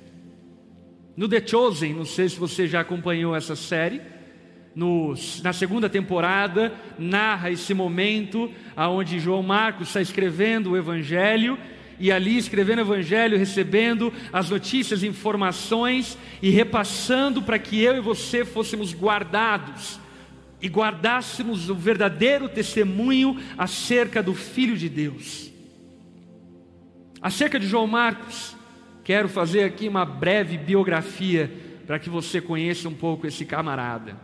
No 1.18 1.28
The 1.28 1.44
Chosen, 1.44 1.94
não 1.94 2.04
sei 2.04 2.28
se 2.28 2.38
você 2.38 2.68
já 2.68 2.78
acompanhou 2.78 3.34
essa 3.34 3.56
série, 3.56 4.00
no, 4.72 5.16
na 5.42 5.52
segunda 5.52 5.88
temporada, 5.88 6.72
narra 6.96 7.50
esse 7.50 7.74
momento 7.74 8.48
onde 8.76 9.18
João 9.18 9.42
Marcos 9.42 9.88
está 9.88 10.00
escrevendo 10.00 10.70
o 10.70 10.76
Evangelho, 10.76 11.58
e 11.98 12.12
ali 12.12 12.38
escrevendo 12.38 12.78
o 12.78 12.82
Evangelho, 12.82 13.36
recebendo 13.36 14.12
as 14.32 14.48
notícias, 14.48 15.02
informações 15.02 16.16
e 16.40 16.50
repassando 16.50 17.42
para 17.42 17.58
que 17.58 17.82
eu 17.82 17.96
e 17.96 18.00
você 18.00 18.44
fôssemos 18.44 18.94
guardados 18.94 19.98
e 20.62 20.68
guardássemos 20.68 21.68
o 21.68 21.74
verdadeiro 21.74 22.48
testemunho 22.48 23.40
acerca 23.58 24.22
do 24.22 24.34
Filho 24.34 24.76
de 24.76 24.88
Deus. 24.88 25.50
Acerca 27.20 27.58
de 27.58 27.66
João 27.66 27.88
Marcos, 27.88 28.56
Quero 29.08 29.26
fazer 29.26 29.64
aqui 29.64 29.88
uma 29.88 30.04
breve 30.04 30.58
biografia 30.58 31.50
para 31.86 31.98
que 31.98 32.10
você 32.10 32.42
conheça 32.42 32.90
um 32.90 32.94
pouco 32.94 33.26
esse 33.26 33.46
camarada. 33.46 34.18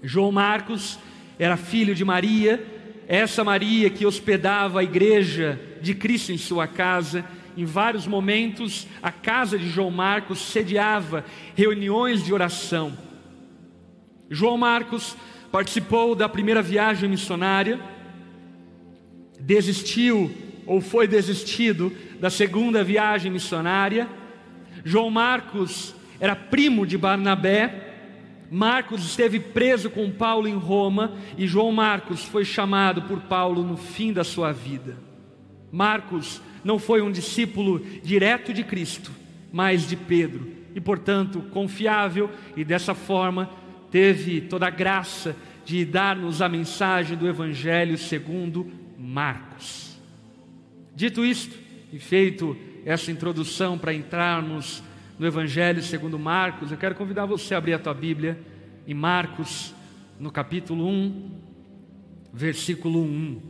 João 0.00 0.30
Marcos 0.30 0.96
era 1.36 1.56
filho 1.56 1.92
de 1.92 2.04
Maria, 2.04 2.64
essa 3.08 3.42
Maria 3.42 3.90
que 3.90 4.06
hospedava 4.06 4.78
a 4.78 4.84
igreja 4.84 5.60
de 5.82 5.92
Cristo 5.92 6.30
em 6.30 6.38
sua 6.38 6.68
casa. 6.68 7.24
Em 7.56 7.64
vários 7.64 8.06
momentos, 8.06 8.86
a 9.02 9.10
casa 9.10 9.58
de 9.58 9.68
João 9.68 9.90
Marcos 9.90 10.38
sediava 10.38 11.24
reuniões 11.56 12.24
de 12.24 12.32
oração. 12.32 12.96
João 14.30 14.56
Marcos 14.56 15.16
participou 15.50 16.14
da 16.14 16.28
primeira 16.28 16.62
viagem 16.62 17.10
missionária, 17.10 17.80
desistiu 19.40 20.45
ou 20.66 20.80
foi 20.80 21.06
desistido 21.06 21.92
da 22.20 22.28
segunda 22.28 22.82
viagem 22.82 23.30
missionária. 23.30 24.08
João 24.84 25.10
Marcos 25.10 25.94
era 26.18 26.34
primo 26.34 26.86
de 26.86 26.98
Barnabé. 26.98 27.84
Marcos 28.50 29.04
esteve 29.04 29.40
preso 29.40 29.90
com 29.90 30.10
Paulo 30.10 30.46
em 30.46 30.56
Roma 30.56 31.14
e 31.36 31.46
João 31.46 31.72
Marcos 31.72 32.24
foi 32.24 32.44
chamado 32.44 33.02
por 33.02 33.20
Paulo 33.22 33.62
no 33.62 33.76
fim 33.76 34.12
da 34.12 34.24
sua 34.24 34.52
vida. 34.52 34.96
Marcos 35.70 36.40
não 36.64 36.78
foi 36.78 37.02
um 37.02 37.10
discípulo 37.10 37.80
direto 38.02 38.52
de 38.52 38.62
Cristo, 38.62 39.10
mas 39.52 39.86
de 39.88 39.96
Pedro, 39.96 40.48
e 40.74 40.80
portanto 40.80 41.40
confiável, 41.50 42.30
e 42.56 42.64
dessa 42.64 42.94
forma 42.94 43.50
teve 43.90 44.40
toda 44.40 44.66
a 44.66 44.70
graça 44.70 45.36
de 45.64 45.84
dar-nos 45.84 46.40
a 46.40 46.48
mensagem 46.48 47.16
do 47.16 47.28
Evangelho 47.28 47.98
segundo 47.98 48.70
Marcos. 48.96 49.85
Dito 50.96 51.22
isto, 51.22 51.54
e 51.92 51.98
feito 51.98 52.56
essa 52.82 53.12
introdução 53.12 53.76
para 53.76 53.92
entrarmos 53.92 54.82
no 55.18 55.26
Evangelho 55.26 55.82
segundo 55.82 56.18
Marcos, 56.18 56.72
eu 56.72 56.78
quero 56.78 56.94
convidar 56.94 57.26
você 57.26 57.54
a 57.54 57.58
abrir 57.58 57.74
a 57.74 57.78
tua 57.78 57.92
Bíblia 57.92 58.40
em 58.86 58.94
Marcos, 58.94 59.74
no 60.18 60.30
capítulo 60.30 60.88
1, 60.88 61.30
versículo 62.32 63.02
1. 63.02 63.42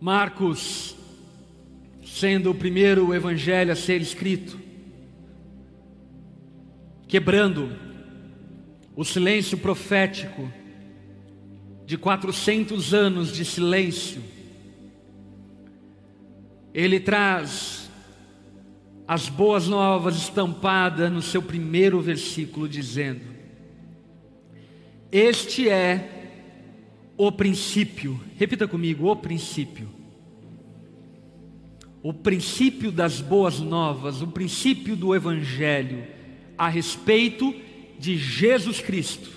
Marcos, 0.00 0.93
sendo 2.14 2.52
o 2.52 2.54
primeiro 2.54 3.12
evangelho 3.12 3.72
a 3.72 3.74
ser 3.76 4.00
escrito, 4.00 4.56
quebrando 7.08 7.76
o 8.94 9.04
silêncio 9.04 9.58
profético 9.58 10.48
de 11.84 11.98
400 11.98 12.94
anos 12.94 13.32
de 13.32 13.44
silêncio, 13.44 14.22
ele 16.72 17.00
traz 17.00 17.90
as 19.08 19.28
boas 19.28 19.66
novas 19.66 20.14
estampadas 20.14 21.10
no 21.10 21.20
seu 21.20 21.42
primeiro 21.42 22.00
versículo, 22.00 22.68
dizendo: 22.68 23.22
Este 25.10 25.68
é 25.68 26.30
o 27.16 27.32
princípio, 27.32 28.20
repita 28.38 28.68
comigo: 28.68 29.08
o 29.08 29.16
princípio. 29.16 29.93
O 32.04 32.12
princípio 32.12 32.92
das 32.92 33.22
boas 33.22 33.60
novas, 33.60 34.20
o 34.20 34.26
princípio 34.26 34.94
do 34.94 35.14
Evangelho 35.14 36.06
a 36.58 36.68
respeito 36.68 37.54
de 37.98 38.18
Jesus 38.18 38.78
Cristo, 38.78 39.30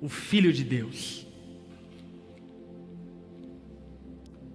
o 0.00 0.08
Filho 0.08 0.52
de 0.52 0.64
Deus. 0.64 1.24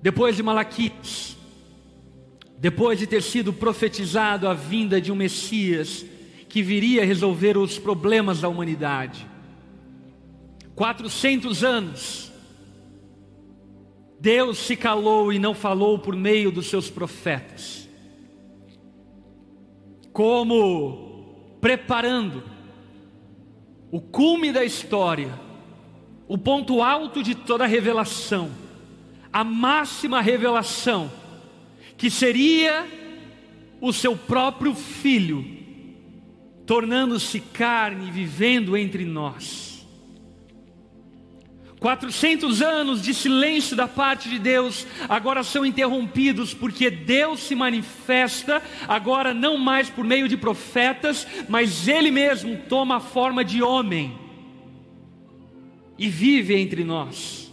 Depois 0.01 0.35
de 0.35 0.43
Malaquias, 0.43 1.37
depois 2.57 2.99
de 2.99 3.07
ter 3.07 3.23
sido 3.23 3.53
profetizado 3.53 4.45
a 4.45 4.53
vinda 4.53 4.99
de 4.99 5.09
um 5.09 5.15
Messias 5.15 6.05
que 6.49 6.61
viria 6.61 7.05
resolver 7.05 7.57
os 7.57 7.79
problemas 7.79 8.41
da 8.41 8.49
humanidade, 8.49 9.25
400 10.75 11.63
anos, 11.63 12.32
Deus 14.23 14.59
se 14.59 14.77
calou 14.77 15.33
e 15.33 15.37
não 15.37 15.53
falou 15.53 15.99
por 15.99 16.15
meio 16.15 16.49
dos 16.49 16.67
seus 16.67 16.89
profetas, 16.89 17.89
como 20.13 21.57
preparando 21.59 22.41
o 23.91 23.99
cume 23.99 24.53
da 24.53 24.63
história, 24.63 25.37
o 26.25 26.37
ponto 26.37 26.81
alto 26.81 27.21
de 27.21 27.35
toda 27.35 27.65
a 27.65 27.67
revelação, 27.67 28.49
a 29.33 29.43
máxima 29.43 30.21
revelação, 30.21 31.11
que 31.97 32.09
seria 32.09 32.87
o 33.81 33.91
seu 33.91 34.15
próprio 34.15 34.73
filho, 34.73 35.45
tornando-se 36.65 37.41
carne, 37.41 38.09
vivendo 38.09 38.77
entre 38.77 39.03
nós 39.03 39.72
400 41.83 42.61
anos 42.61 43.01
de 43.01 43.13
silêncio 43.13 43.75
da 43.75 43.89
parte 43.89 44.29
de 44.29 44.39
Deus 44.39 44.87
agora 45.09 45.43
são 45.43 45.65
interrompidos 45.65 46.53
porque 46.53 46.89
Deus 46.89 47.41
se 47.41 47.55
manifesta 47.55 48.63
agora 48.87 49.33
não 49.33 49.57
mais 49.57 49.89
por 49.89 50.05
meio 50.05 50.29
de 50.29 50.37
profetas, 50.37 51.27
mas 51.49 51.85
Ele 51.89 52.09
mesmo 52.09 52.55
toma 52.69 52.95
a 52.95 52.99
forma 53.01 53.43
de 53.43 53.61
homem 53.61 54.17
e 55.99 56.07
vive 56.07 56.55
entre 56.55 56.85
nós. 56.85 57.51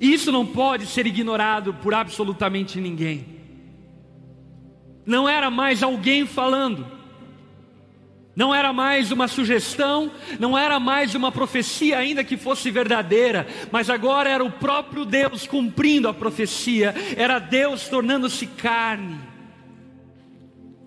Isso 0.00 0.32
não 0.32 0.46
pode 0.46 0.86
ser 0.86 1.06
ignorado 1.06 1.74
por 1.74 1.92
absolutamente 1.92 2.80
ninguém. 2.80 3.26
Não 5.04 5.28
era 5.28 5.50
mais 5.50 5.82
alguém 5.82 6.24
falando 6.24 7.01
não 8.34 8.54
era 8.54 8.72
mais 8.72 9.12
uma 9.12 9.28
sugestão, 9.28 10.10
não 10.38 10.56
era 10.56 10.80
mais 10.80 11.14
uma 11.14 11.30
profecia, 11.30 11.98
ainda 11.98 12.24
que 12.24 12.36
fosse 12.36 12.70
verdadeira, 12.70 13.46
mas 13.70 13.90
agora 13.90 14.30
era 14.30 14.42
o 14.42 14.50
próprio 14.50 15.04
Deus 15.04 15.46
cumprindo 15.46 16.08
a 16.08 16.14
profecia, 16.14 16.94
era 17.16 17.38
Deus 17.38 17.88
tornando-se 17.88 18.46
carne 18.46 19.20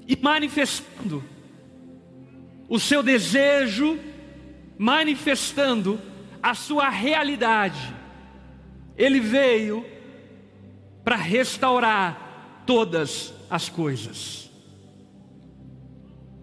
e 0.08 0.18
manifestando 0.20 1.24
o 2.68 2.80
seu 2.80 3.04
desejo, 3.04 4.00
manifestando 4.78 6.02
a 6.42 6.56
sua 6.56 6.90
realidade. 6.90 7.94
Ele 8.98 9.20
veio 9.20 9.86
para 11.04 11.16
restaurar 11.16 12.64
todas 12.66 13.34
as 13.50 13.70
coisas. 13.70 14.45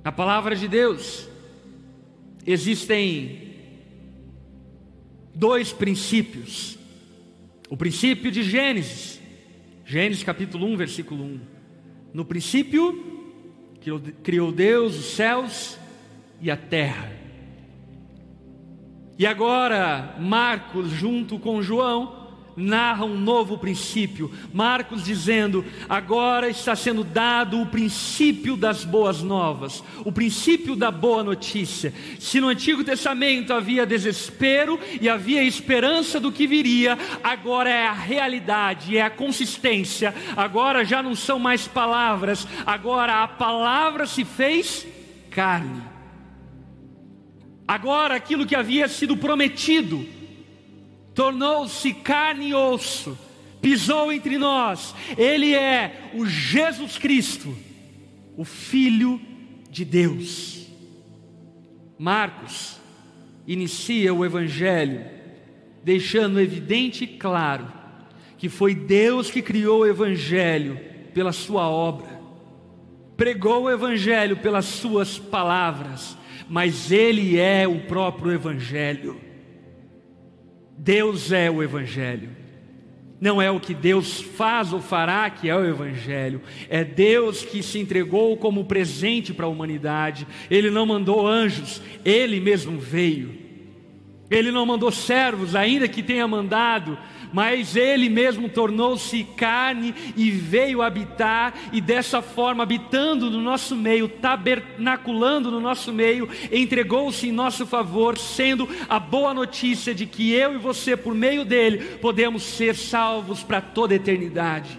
Na 0.04 0.10
palavra 0.10 0.56
de 0.56 0.66
Deus 0.66 1.28
existem 2.44 3.54
dois 5.34 5.72
princípios. 5.72 6.76
O 7.70 7.76
princípio 7.76 8.30
de 8.30 8.42
Gênesis, 8.42 9.20
Gênesis 9.86 10.24
capítulo 10.24 10.66
1, 10.66 10.76
versículo 10.76 11.24
1. 11.24 11.40
No 12.12 12.24
princípio 12.24 13.30
criou 14.22 14.52
Deus 14.52 14.96
os 14.96 15.06
céus 15.14 15.78
e 16.40 16.50
a 16.50 16.56
terra. 16.56 17.12
E 19.18 19.26
agora, 19.26 20.16
Marcos, 20.18 20.90
junto 20.90 21.38
com 21.38 21.62
João, 21.62 22.21
narra 22.56 23.04
um 23.04 23.16
novo 23.16 23.58
princípio. 23.58 24.30
Marcos 24.52 25.04
dizendo: 25.04 25.64
agora 25.88 26.48
está 26.48 26.74
sendo 26.76 27.04
dado 27.04 27.60
o 27.60 27.66
princípio 27.66 28.56
das 28.56 28.84
boas 28.84 29.22
novas, 29.22 29.82
o 30.04 30.12
princípio 30.12 30.76
da 30.76 30.90
boa 30.90 31.22
notícia. 31.22 31.92
Se 32.18 32.40
no 32.40 32.48
Antigo 32.48 32.84
Testamento 32.84 33.52
havia 33.52 33.86
desespero 33.86 34.78
e 35.00 35.08
havia 35.08 35.42
esperança 35.42 36.18
do 36.18 36.32
que 36.32 36.46
viria, 36.46 36.98
agora 37.22 37.70
é 37.70 37.86
a 37.86 37.92
realidade, 37.92 38.96
é 38.96 39.02
a 39.02 39.10
consistência. 39.10 40.14
Agora 40.36 40.84
já 40.84 41.02
não 41.02 41.14
são 41.14 41.38
mais 41.38 41.66
palavras, 41.66 42.46
agora 42.66 43.22
a 43.22 43.28
palavra 43.28 44.06
se 44.06 44.24
fez 44.24 44.86
carne. 45.30 45.82
Agora 47.66 48.14
aquilo 48.14 48.44
que 48.44 48.54
havia 48.54 48.88
sido 48.88 49.16
prometido, 49.16 50.06
tornou-se 51.14 51.92
carne 51.94 52.48
e 52.48 52.54
osso, 52.54 53.18
pisou 53.60 54.12
entre 54.12 54.38
nós. 54.38 54.94
Ele 55.16 55.54
é 55.54 56.10
o 56.14 56.26
Jesus 56.26 56.98
Cristo, 56.98 57.56
o 58.36 58.44
Filho 58.44 59.20
de 59.70 59.84
Deus. 59.84 60.66
Marcos 61.98 62.80
inicia 63.46 64.12
o 64.12 64.24
Evangelho, 64.24 65.04
deixando 65.84 66.40
evidente 66.40 67.04
e 67.04 67.06
claro 67.06 67.72
que 68.38 68.48
foi 68.48 68.74
Deus 68.74 69.30
que 69.30 69.40
criou 69.40 69.80
o 69.80 69.86
Evangelho 69.86 70.78
pela 71.14 71.32
Sua 71.32 71.68
obra, 71.68 72.20
pregou 73.16 73.62
o 73.62 73.70
Evangelho 73.70 74.36
pelas 74.38 74.64
Suas 74.64 75.16
palavras, 75.16 76.16
mas 76.48 76.90
Ele 76.90 77.38
é 77.38 77.68
o 77.68 77.82
próprio 77.82 78.32
Evangelho. 78.32 79.31
Deus 80.84 81.30
é 81.30 81.48
o 81.48 81.62
Evangelho. 81.62 82.30
Não 83.20 83.40
é 83.40 83.48
o 83.48 83.60
que 83.60 83.72
Deus 83.72 84.20
faz 84.20 84.72
ou 84.72 84.80
fará 84.80 85.30
que 85.30 85.48
é 85.48 85.56
o 85.56 85.64
Evangelho, 85.64 86.40
é 86.68 86.82
Deus 86.82 87.44
que 87.44 87.62
se 87.62 87.78
entregou 87.78 88.36
como 88.36 88.64
presente 88.64 89.32
para 89.32 89.46
a 89.46 89.48
humanidade. 89.48 90.26
Ele 90.50 90.70
não 90.70 90.84
mandou 90.84 91.24
anjos, 91.24 91.80
ele 92.04 92.40
mesmo 92.40 92.80
veio. 92.80 93.32
Ele 94.28 94.50
não 94.50 94.66
mandou 94.66 94.90
servos, 94.90 95.54
ainda 95.54 95.86
que 95.86 96.02
tenha 96.02 96.26
mandado, 96.26 96.98
mas 97.32 97.74
ele 97.74 98.08
mesmo 98.08 98.48
tornou-se 98.48 99.24
carne 99.36 99.94
e 100.16 100.30
veio 100.30 100.82
habitar, 100.82 101.54
e 101.72 101.80
dessa 101.80 102.20
forma, 102.20 102.62
habitando 102.62 103.30
no 103.30 103.40
nosso 103.40 103.74
meio, 103.74 104.08
tabernaculando 104.08 105.50
no 105.50 105.60
nosso 105.60 105.92
meio, 105.92 106.28
entregou-se 106.52 107.28
em 107.28 107.32
nosso 107.32 107.66
favor, 107.66 108.18
sendo 108.18 108.68
a 108.88 108.98
boa 108.98 109.32
notícia 109.32 109.94
de 109.94 110.06
que 110.06 110.32
eu 110.32 110.54
e 110.54 110.58
você, 110.58 110.96
por 110.96 111.14
meio 111.14 111.44
dele, 111.44 111.78
podemos 111.98 112.42
ser 112.42 112.76
salvos 112.76 113.42
para 113.42 113.60
toda 113.60 113.94
a 113.94 113.96
eternidade, 113.96 114.78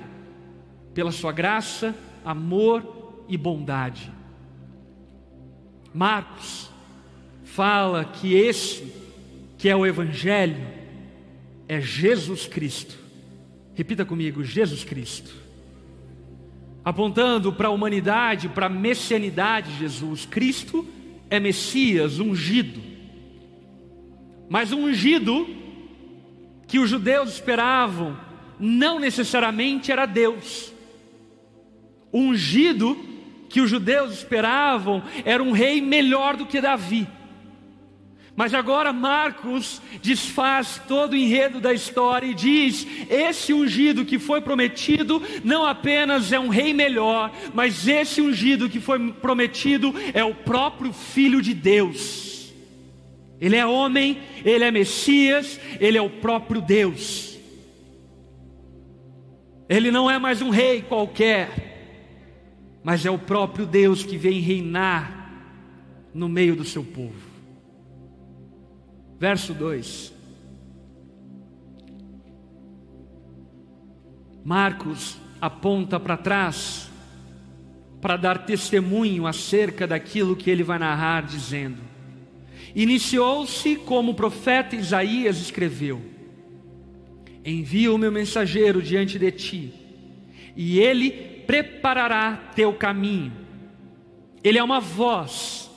pela 0.94 1.12
sua 1.12 1.32
graça, 1.32 1.96
amor 2.24 3.26
e 3.28 3.38
bondade. 3.38 4.12
Marcos 5.94 6.70
fala 7.44 8.04
que 8.04 8.34
esse, 8.34 8.92
que 9.58 9.70
é 9.70 9.76
o 9.76 9.86
Evangelho, 9.86 10.83
é 11.68 11.80
Jesus 11.80 12.48
Cristo. 12.48 12.98
Repita 13.74 14.06
comigo: 14.06 14.44
Jesus 14.44 14.84
Cristo. 14.84 15.34
Apontando 16.84 17.54
para 17.54 17.70
a 17.70 17.72
humanidade, 17.72 18.50
para 18.50 18.66
a 18.66 18.70
messianidade 18.70 19.72
de 19.72 19.80
Jesus. 19.80 20.26
Cristo 20.26 20.86
é 21.30 21.40
Messias, 21.40 22.20
ungido. 22.20 22.82
Mas 24.50 24.72
ungido 24.72 25.48
que 26.68 26.80
os 26.80 26.90
judeus 26.90 27.34
esperavam 27.34 28.18
não 28.60 29.00
necessariamente 29.00 29.92
era 29.92 30.06
Deus. 30.06 30.74
O 32.12 32.20
ungido 32.20 32.98
que 33.50 33.62
os 33.62 33.70
judeus 33.70 34.14
esperavam 34.14 35.04
era 35.26 35.42
um 35.42 35.52
rei 35.52 35.82
melhor 35.82 36.36
do 36.36 36.46
que 36.46 36.62
Davi. 36.62 37.08
Mas 38.36 38.54
agora 38.54 38.92
Marcos 38.92 39.80
desfaz 40.02 40.82
todo 40.88 41.14
o 41.14 41.16
enredo 41.16 41.60
da 41.60 41.72
história 41.72 42.26
e 42.26 42.34
diz: 42.34 42.88
esse 43.10 43.54
ungido 43.54 44.06
que 44.06 44.18
foi 44.18 44.42
prometido 44.42 45.22
não 45.44 45.66
apenas 45.66 46.32
é 46.32 46.40
um 46.40 46.50
rei 46.50 46.74
melhor, 46.74 47.32
mas 47.54 47.88
esse 47.88 48.22
ungido 48.22 48.70
que 48.70 48.80
foi 48.80 49.12
prometido 49.14 49.94
é 50.14 50.24
o 50.24 50.34
próprio 50.34 50.92
Filho 50.92 51.42
de 51.42 51.54
Deus. 51.54 52.52
Ele 53.40 53.56
é 53.56 53.66
homem, 53.66 54.20
ele 54.44 54.64
é 54.64 54.72
Messias, 54.72 55.60
ele 55.80 55.98
é 55.98 56.02
o 56.02 56.10
próprio 56.10 56.60
Deus. 56.60 57.38
Ele 59.70 59.92
não 59.92 60.10
é 60.10 60.18
mais 60.18 60.42
um 60.42 60.50
rei 60.50 60.82
qualquer, 60.82 61.50
mas 62.84 63.06
é 63.06 63.12
o 63.12 63.20
próprio 63.20 63.66
Deus 63.66 64.04
que 64.04 64.18
vem 64.18 64.40
reinar 64.40 65.30
no 66.14 66.28
meio 66.28 66.56
do 66.56 66.64
seu 66.64 66.84
povo. 66.84 67.33
Verso 69.24 69.54
2. 69.54 70.14
Marcos 74.44 75.16
aponta 75.40 75.98
para 75.98 76.18
trás 76.18 76.92
para 78.02 78.18
dar 78.18 78.46
testemunho 78.46 79.26
acerca 79.26 79.88
daquilo 79.88 80.36
que 80.36 80.50
ele 80.50 80.62
vai 80.62 80.78
narrar, 80.78 81.24
dizendo: 81.26 81.78
Iniciou-se 82.76 83.78
como 83.78 84.12
o 84.12 84.14
profeta 84.14 84.76
Isaías 84.76 85.38
escreveu: 85.38 86.02
Envia 87.46 87.94
o 87.94 87.98
meu 87.98 88.12
mensageiro 88.12 88.82
diante 88.82 89.18
de 89.18 89.32
ti, 89.32 89.74
e 90.54 90.82
ele 90.82 91.12
preparará 91.48 92.52
teu 92.54 92.74
caminho. 92.74 93.32
Ele 94.44 94.58
é 94.58 94.64
uma 94.64 94.82
voz 94.82 95.72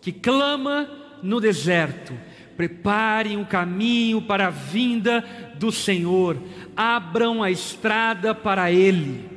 que 0.00 0.12
clama 0.12 0.88
no 1.24 1.40
deserto 1.40 2.14
Preparem 2.56 3.40
o 3.40 3.46
caminho 3.46 4.22
para 4.22 4.46
a 4.46 4.50
vinda 4.50 5.24
do 5.58 5.72
Senhor, 5.72 6.40
abram 6.76 7.42
a 7.42 7.50
estrada 7.50 8.34
para 8.34 8.70
Ele. 8.70 9.28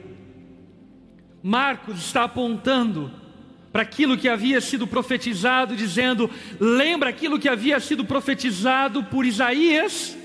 Marcos 1.41 1.97
está 1.97 2.23
apontando 2.25 3.11
para 3.71 3.81
aquilo 3.81 4.17
que 4.17 4.29
havia 4.29 4.61
sido 4.61 4.85
profetizado, 4.85 5.75
dizendo: 5.75 6.29
lembra 6.59 7.09
aquilo 7.09 7.39
que 7.39 7.49
havia 7.49 7.79
sido 7.79 8.05
profetizado 8.05 9.03
por 9.03 9.25
Isaías? 9.25 10.17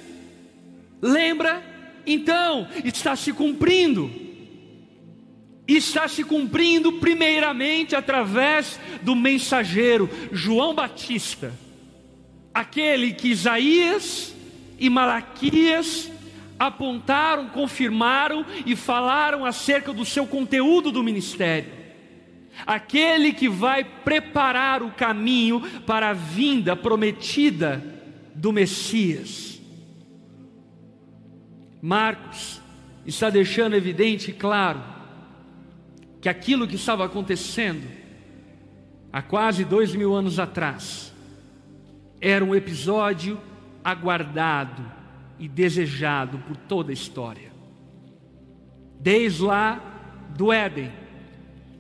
Lembra? 1.01 1.63
Então, 2.07 2.69
está 2.85 3.17
se 3.17 3.33
cumprindo. 3.33 4.11
Está 5.67 6.09
se 6.09 6.25
cumprindo 6.25 6.95
primeiramente 6.95 7.95
através 7.95 8.79
do 9.03 9.15
mensageiro 9.15 10.11
João 10.33 10.75
Batista 10.75 11.53
aquele 12.55 13.13
que 13.13 13.29
Isaías 13.29 14.35
e 14.79 14.91
Malaquias 14.91 16.11
apontaram, 16.59 17.49
confirmaram 17.49 18.45
e 18.65 18.77
falaram 18.77 19.45
acerca 19.45 19.93
do 19.93 20.05
seu 20.05 20.27
conteúdo 20.27 20.93
do 20.93 21.03
ministério. 21.03 21.71
Aquele 22.67 23.33
que 23.33 23.49
vai 23.49 23.83
preparar 23.83 24.83
o 24.83 24.91
caminho 24.91 25.61
para 25.87 26.11
a 26.11 26.13
vinda 26.13 26.77
prometida 26.77 27.83
do 28.35 28.53
Messias. 28.53 29.61
Marcos 31.81 32.61
está 33.05 33.29
deixando 33.29 33.75
evidente 33.75 34.31
e 34.31 34.35
claro 34.35 34.81
que 36.21 36.29
aquilo 36.29 36.69
que 36.69 36.77
estava 36.77 37.05
acontecendo 37.05 37.89
há 39.13 39.21
quase 39.21 39.65
dois 39.65 39.93
mil 39.95 40.15
anos 40.15 40.39
atrás 40.39 41.12
era 42.23 42.45
um 42.45 42.55
episódio 42.55 43.41
aguardado 43.83 44.85
e 45.41 45.49
desejado 45.49 46.39
por 46.39 46.57
toda 46.57 46.93
a 46.93 46.95
história. 46.95 47.51
Desde 49.01 49.43
lá 49.43 50.29
do 50.37 50.53
Éden, 50.53 50.93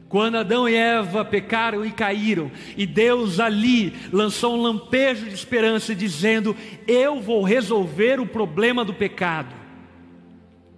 quando 0.09 0.37
Adão 0.37 0.69
e 0.69 0.75
Eva 0.75 1.25
pecaram 1.25 1.87
e 1.87 1.93
caíram, 1.93 2.51
e 2.77 2.85
Deus 2.85 3.39
ali 3.39 3.95
lançou 4.13 4.57
um 4.57 4.63
lampejo 4.63 5.27
de 5.27 5.35
esperança, 5.35 5.95
dizendo: 5.95 6.57
Eu 6.89 7.21
vou 7.21 7.45
resolver 7.45 8.19
o 8.19 8.27
problema 8.27 8.85
do 8.85 8.93
pecado. 8.93 9.55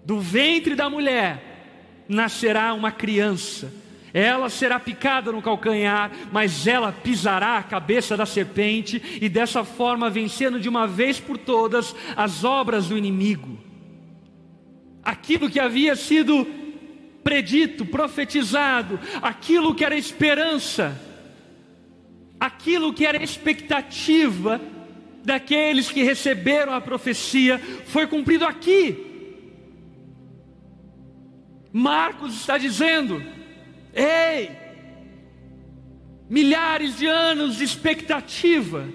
Do 0.04 0.20
ventre 0.20 0.74
da 0.74 0.90
mulher 0.90 2.04
nascerá 2.06 2.74
uma 2.74 2.92
criança 2.92 3.72
ela 4.14 4.48
será 4.48 4.78
picada 4.78 5.32
no 5.32 5.42
calcanhar, 5.42 6.12
mas 6.30 6.68
ela 6.68 6.92
pisará 6.92 7.58
a 7.58 7.62
cabeça 7.64 8.16
da 8.16 8.24
serpente 8.24 9.02
e 9.20 9.28
dessa 9.28 9.64
forma 9.64 10.08
vencendo 10.08 10.60
de 10.60 10.68
uma 10.68 10.86
vez 10.86 11.18
por 11.18 11.36
todas 11.36 11.92
as 12.16 12.44
obras 12.44 12.86
do 12.86 12.96
inimigo. 12.96 13.58
Aquilo 15.02 15.50
que 15.50 15.58
havia 15.58 15.96
sido 15.96 16.46
predito, 17.24 17.84
profetizado, 17.84 19.00
aquilo 19.20 19.74
que 19.74 19.84
era 19.84 19.96
esperança, 19.96 20.96
aquilo 22.38 22.94
que 22.94 23.04
era 23.04 23.20
expectativa 23.20 24.60
daqueles 25.24 25.90
que 25.90 26.04
receberam 26.04 26.72
a 26.72 26.80
profecia, 26.80 27.58
foi 27.86 28.06
cumprido 28.06 28.46
aqui. 28.46 28.96
Marcos 31.72 32.34
está 32.34 32.56
dizendo: 32.56 33.20
Ei! 33.94 34.50
Milhares 36.28 36.96
de 36.96 37.06
anos 37.06 37.58
de 37.58 37.64
expectativa, 37.64 38.88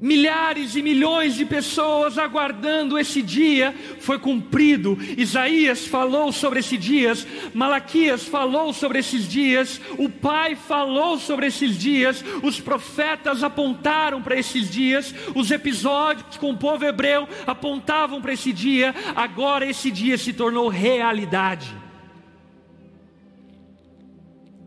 milhares 0.00 0.76
e 0.76 0.82
milhões 0.82 1.34
de 1.34 1.44
pessoas 1.44 2.16
aguardando 2.16 2.98
esse 2.98 3.20
dia, 3.20 3.74
foi 3.98 4.18
cumprido. 4.18 4.96
Isaías 5.16 5.84
falou 5.86 6.32
sobre 6.32 6.60
esses 6.60 6.80
dias, 6.80 7.26
Malaquias 7.52 8.24
falou 8.24 8.72
sobre 8.72 9.00
esses 9.00 9.28
dias, 9.28 9.80
o 9.98 10.08
Pai 10.08 10.54
falou 10.54 11.18
sobre 11.18 11.48
esses 11.48 11.76
dias, 11.76 12.24
os 12.42 12.60
profetas 12.60 13.42
apontaram 13.42 14.22
para 14.22 14.38
esses 14.38 14.70
dias, 14.70 15.12
os 15.34 15.50
episódios 15.50 16.36
com 16.36 16.50
o 16.50 16.56
povo 16.56 16.84
hebreu 16.84 17.28
apontavam 17.46 18.22
para 18.22 18.32
esse 18.32 18.52
dia, 18.52 18.94
agora 19.14 19.66
esse 19.66 19.90
dia 19.90 20.16
se 20.16 20.32
tornou 20.32 20.68
realidade. 20.68 21.81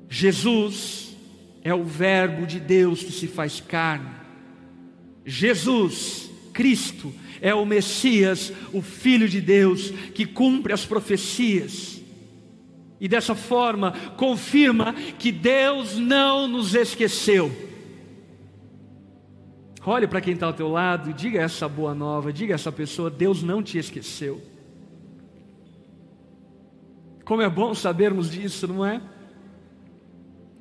Jesus 0.10 1.16
é 1.64 1.74
o 1.74 1.84
Verbo 1.84 2.46
de 2.46 2.60
Deus 2.60 3.04
que 3.04 3.12
se 3.12 3.28
faz 3.28 3.60
carne. 3.60 4.10
Jesus, 5.26 6.30
Cristo, 6.54 7.12
é 7.42 7.54
o 7.54 7.66
Messias, 7.66 8.54
o 8.72 8.82
Filho 8.82 9.28
de 9.28 9.42
Deus, 9.42 9.90
que 10.14 10.26
cumpre 10.26 10.74
as 10.74 10.86
profecias. 10.86 12.02
E 13.00 13.08
dessa 13.08 13.36
forma 13.36 13.92
confirma 14.16 14.94
que 14.94 15.32
Deus 15.32 15.98
não 15.98 16.48
nos 16.48 16.76
esqueceu. 16.76 17.52
Olhe 19.86 20.08
para 20.08 20.22
quem 20.22 20.34
está 20.34 20.48
ao 20.48 20.54
teu 20.54 20.70
lado, 20.70 21.14
diga 21.14 21.42
essa 21.42 21.68
boa 21.70 21.94
nova, 21.94 22.34
diga 22.34 22.56
essa 22.56 22.72
pessoa: 22.72 23.10
Deus 23.10 23.44
não 23.44 23.62
te 23.62 23.78
esqueceu. 23.78 24.42
Como 27.24 27.42
é 27.42 27.50
bom 27.50 27.74
sabermos 27.74 28.32
disso, 28.32 28.68
não 28.68 28.86
é? 28.86 29.02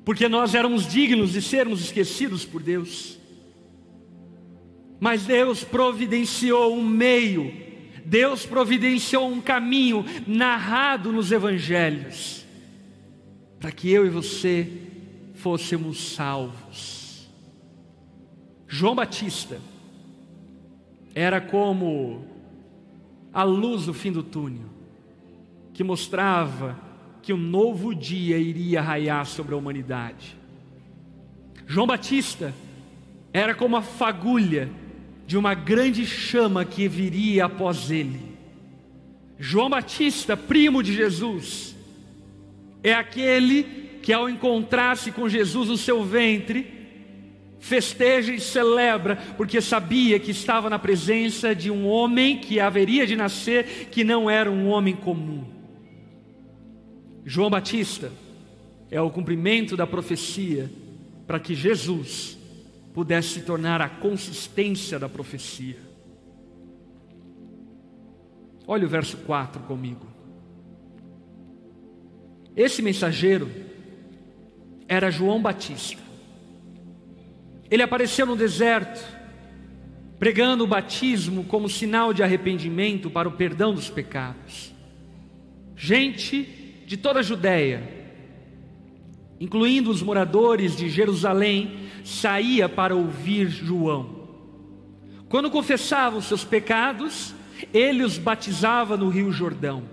Porque 0.05 0.29
nós 0.29 0.53
éramos 0.53 0.87
dignos 0.87 1.33
de 1.33 1.41
sermos 1.41 1.81
esquecidos 1.81 2.45
por 2.45 2.61
Deus. 2.61 3.17
Mas 4.99 5.25
Deus 5.25 5.63
providenciou 5.63 6.75
um 6.75 6.87
meio, 6.87 7.51
Deus 8.05 8.45
providenciou 8.45 9.27
um 9.27 9.41
caminho 9.41 10.05
narrado 10.27 11.11
nos 11.11 11.31
evangelhos, 11.31 12.45
para 13.59 13.71
que 13.71 13.89
eu 13.89 14.05
e 14.05 14.09
você 14.09 14.71
fôssemos 15.33 16.13
salvos. 16.13 17.27
João 18.67 18.95
Batista 18.95 19.59
era 21.15 21.41
como 21.41 22.25
a 23.33 23.43
luz 23.43 23.85
do 23.85 23.93
fim 23.93 24.11
do 24.11 24.21
túnel, 24.21 24.69
que 25.73 25.83
mostrava 25.83 26.79
que 27.25 27.33
um 27.33 27.37
novo 27.37 27.95
dia 27.95 28.37
iria 28.37 28.79
raiar 28.79 29.25
sobre 29.25 29.55
a 29.55 29.57
humanidade. 29.57 30.37
João 31.65 31.87
Batista 31.87 32.53
era 33.33 33.55
como 33.55 33.75
a 33.75 33.81
fagulha 33.81 34.69
de 35.25 35.35
uma 35.35 35.55
grande 35.55 36.05
chama 36.05 36.63
que 36.63 36.87
viria 36.87 37.45
após 37.45 37.89
ele. 37.89 38.21
João 39.39 39.71
Batista, 39.71 40.37
primo 40.37 40.83
de 40.83 40.93
Jesus, 40.93 41.75
é 42.83 42.93
aquele 42.93 43.63
que, 44.03 44.13
ao 44.13 44.29
encontrar-se 44.29 45.11
com 45.11 45.27
Jesus 45.27 45.67
no 45.67 45.77
seu 45.77 46.03
ventre, 46.03 46.71
festeja 47.59 48.33
e 48.33 48.39
celebra, 48.39 49.15
porque 49.35 49.59
sabia 49.61 50.19
que 50.19 50.29
estava 50.29 50.69
na 50.69 50.77
presença 50.77 51.55
de 51.55 51.71
um 51.71 51.87
homem 51.87 52.37
que 52.37 52.59
haveria 52.59 53.07
de 53.07 53.15
nascer, 53.15 53.87
que 53.89 54.03
não 54.03 54.29
era 54.29 54.51
um 54.51 54.67
homem 54.67 54.95
comum. 54.95 55.54
João 57.25 57.49
Batista 57.49 58.11
é 58.91 59.01
o 59.01 59.09
cumprimento 59.09 59.75
da 59.75 59.87
profecia 59.87 60.69
para 61.25 61.39
que 61.39 61.55
Jesus 61.55 62.37
pudesse 62.93 63.29
se 63.29 63.41
tornar 63.41 63.81
a 63.81 63.89
consistência 63.89 64.99
da 64.99 65.09
profecia. 65.09 65.79
Olha 68.67 68.85
o 68.85 68.89
verso 68.89 69.17
4 69.17 69.63
comigo. 69.63 70.05
Esse 72.55 72.83
mensageiro 72.83 73.49
era 74.87 75.09
João 75.09 75.41
Batista. 75.41 76.01
Ele 77.71 77.81
apareceu 77.81 78.27
no 78.27 78.35
deserto, 78.35 79.03
pregando 80.19 80.63
o 80.63 80.67
batismo 80.67 81.43
como 81.45 81.67
sinal 81.67 82.13
de 82.13 82.21
arrependimento 82.21 83.09
para 83.09 83.27
o 83.27 83.31
perdão 83.31 83.73
dos 83.73 83.89
pecados. 83.89 84.73
Gente 85.75 86.64
de 86.85 86.97
toda 86.97 87.19
a 87.19 87.23
Judéia, 87.23 87.83
incluindo 89.39 89.89
os 89.89 90.01
moradores 90.01 90.75
de 90.75 90.89
Jerusalém, 90.89 91.89
saía 92.03 92.69
para 92.69 92.95
ouvir 92.95 93.49
João. 93.49 94.27
Quando 95.27 95.49
confessavam 95.49 96.21
seus 96.21 96.43
pecados, 96.43 97.33
ele 97.73 98.03
os 98.03 98.17
batizava 98.17 98.95
no 98.95 99.09
Rio 99.09 99.31
Jordão. 99.31 99.83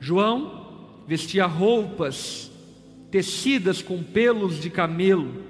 João 0.00 0.64
vestia 1.06 1.46
roupas 1.46 2.50
tecidas 3.10 3.80
com 3.80 4.02
pelos 4.02 4.60
de 4.60 4.68
camelo, 4.68 5.44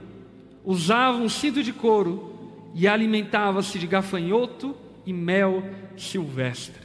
usava 0.62 1.16
um 1.16 1.30
cinto 1.30 1.62
de 1.62 1.72
couro 1.72 2.52
e 2.74 2.86
alimentava-se 2.86 3.78
de 3.78 3.86
gafanhoto 3.86 4.76
e 5.06 5.12
mel 5.14 5.64
silvestre. 5.96 6.84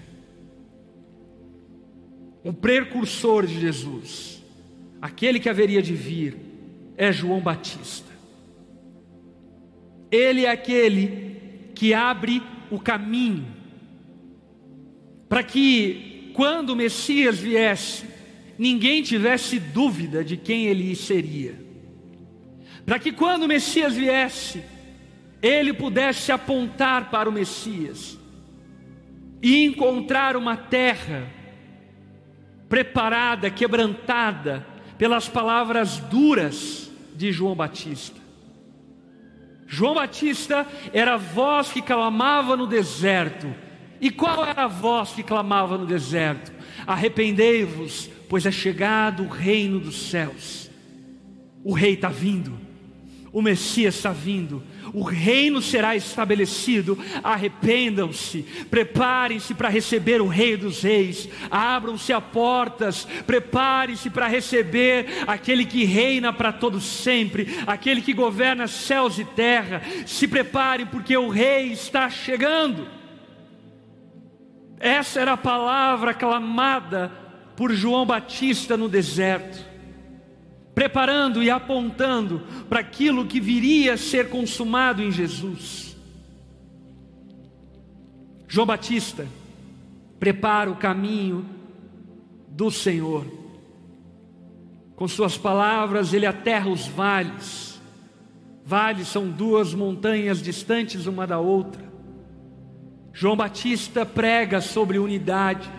O 2.44 2.54
precursor 2.54 3.46
de 3.46 3.60
Jesus, 3.60 4.42
aquele 5.02 5.40
que 5.40 5.50
haveria 5.50 5.82
de 5.82 5.94
vir, 5.94 6.38
é 6.98 7.12
João 7.12 7.40
Batista. 7.40 8.10
Ele 10.12 10.46
é 10.46 10.52
aquele 10.52 11.70
que 11.76 11.94
abre 11.94 12.42
o 12.72 12.80
caminho 12.80 13.60
para 15.30 15.44
que, 15.44 16.32
quando 16.34 16.72
o 16.72 16.76
Messias 16.76 17.38
viesse, 17.38 18.04
ninguém 18.58 19.04
tivesse 19.04 19.60
dúvida 19.60 20.24
de 20.24 20.36
quem 20.36 20.66
ele 20.66 20.96
seria. 20.96 21.54
Para 22.84 22.98
que, 22.98 23.12
quando 23.12 23.44
o 23.44 23.48
Messias 23.48 23.94
viesse, 23.96 24.64
ele 25.42 25.72
pudesse 25.72 26.32
apontar 26.32 27.12
para 27.12 27.30
o 27.30 27.32
Messias 27.32 28.18
e 29.42 29.64
encontrar 29.64 30.36
uma 30.36 30.58
terra 30.58 31.39
preparada, 32.70 33.50
quebrantada 33.50 34.66
pelas 34.98 35.28
palavras 35.28 35.98
duras 35.98 36.90
de 37.16 37.32
João 37.32 37.56
Batista. 37.56 38.20
João 39.68 39.96
Batista 39.96 40.66
era 40.94 41.16
a 41.16 41.18
voz 41.18 41.72
que 41.72 41.82
clamava 41.82 42.56
no 42.56 42.66
deserto. 42.66 43.54
E 44.00 44.10
qual 44.10 44.46
era 44.46 44.64
a 44.64 44.68
voz 44.68 45.12
que 45.12 45.24
clamava 45.24 45.78
no 45.78 45.86
deserto? 45.86 46.52
Arrependei-vos, 46.88 48.10
pois 48.30 48.46
é 48.46 48.52
chegado 48.52 49.24
o 49.24 49.28
reino 49.28 49.80
dos 49.80 50.10
céus. 50.10 50.70
O 51.64 51.74
rei 51.74 51.94
está 51.94 52.08
vindo, 52.08 52.58
o 53.32 53.42
Messias 53.42 53.96
está 53.96 54.12
vindo, 54.12 54.64
o 54.94 55.04
reino 55.04 55.62
será 55.62 55.96
estabelecido. 55.96 56.98
Arrependam-se, 57.24 58.44
preparem-se 58.70 59.54
para 59.54 59.70
receber 59.70 60.22
o 60.22 60.28
Rei 60.28 60.58
dos 60.58 60.82
Reis, 60.82 61.30
abram-se 61.50 62.12
as 62.14 62.24
portas, 62.24 63.08
preparem-se 63.26 64.10
para 64.10 64.28
receber 64.28 65.24
aquele 65.28 65.66
que 65.66 65.86
reina 65.86 66.32
para 66.34 66.52
todos 66.52 66.84
sempre, 66.84 67.48
aquele 67.66 68.02
que 68.02 68.14
governa 68.14 68.68
céus 68.68 69.20
e 69.20 69.26
terra. 69.26 69.82
Se 70.06 70.28
preparem, 70.28 70.86
porque 70.86 71.16
o 71.16 71.30
Rei 71.30 71.72
está 71.72 72.10
chegando. 72.10 72.88
Essa 74.80 75.20
era 75.20 75.34
a 75.34 75.38
palavra 75.38 76.14
clamada 76.14 77.12
por 77.56 77.74
João 77.74 78.06
Batista 78.06 78.78
no 78.78 78.88
deserto 78.88 79.69
preparando 80.80 81.44
e 81.44 81.50
apontando 81.50 82.42
para 82.70 82.80
aquilo 82.80 83.26
que 83.26 83.38
viria 83.38 83.96
a 83.96 83.98
ser 83.98 84.30
consumado 84.30 85.04
em 85.04 85.12
Jesus. 85.12 85.94
João 88.48 88.66
Batista 88.66 89.28
prepara 90.18 90.72
o 90.72 90.78
caminho 90.78 91.46
do 92.48 92.72
Senhor. 92.72 93.26
Com 94.96 95.06
suas 95.06 95.38
palavras, 95.38 96.14
ele 96.14 96.26
aterra 96.26 96.70
os 96.70 96.88
vales. 96.88 97.82
Vales 98.64 99.10
são 99.10 99.30
duas 99.30 99.74
montanhas 99.74 100.42
distantes 100.42 101.08
uma 101.08 101.28
da 101.28 101.40
outra. 101.40 101.84
João 103.12 103.36
Batista 103.36 104.06
prega 104.06 104.62
sobre 104.62 104.98
unidade. 104.98 105.70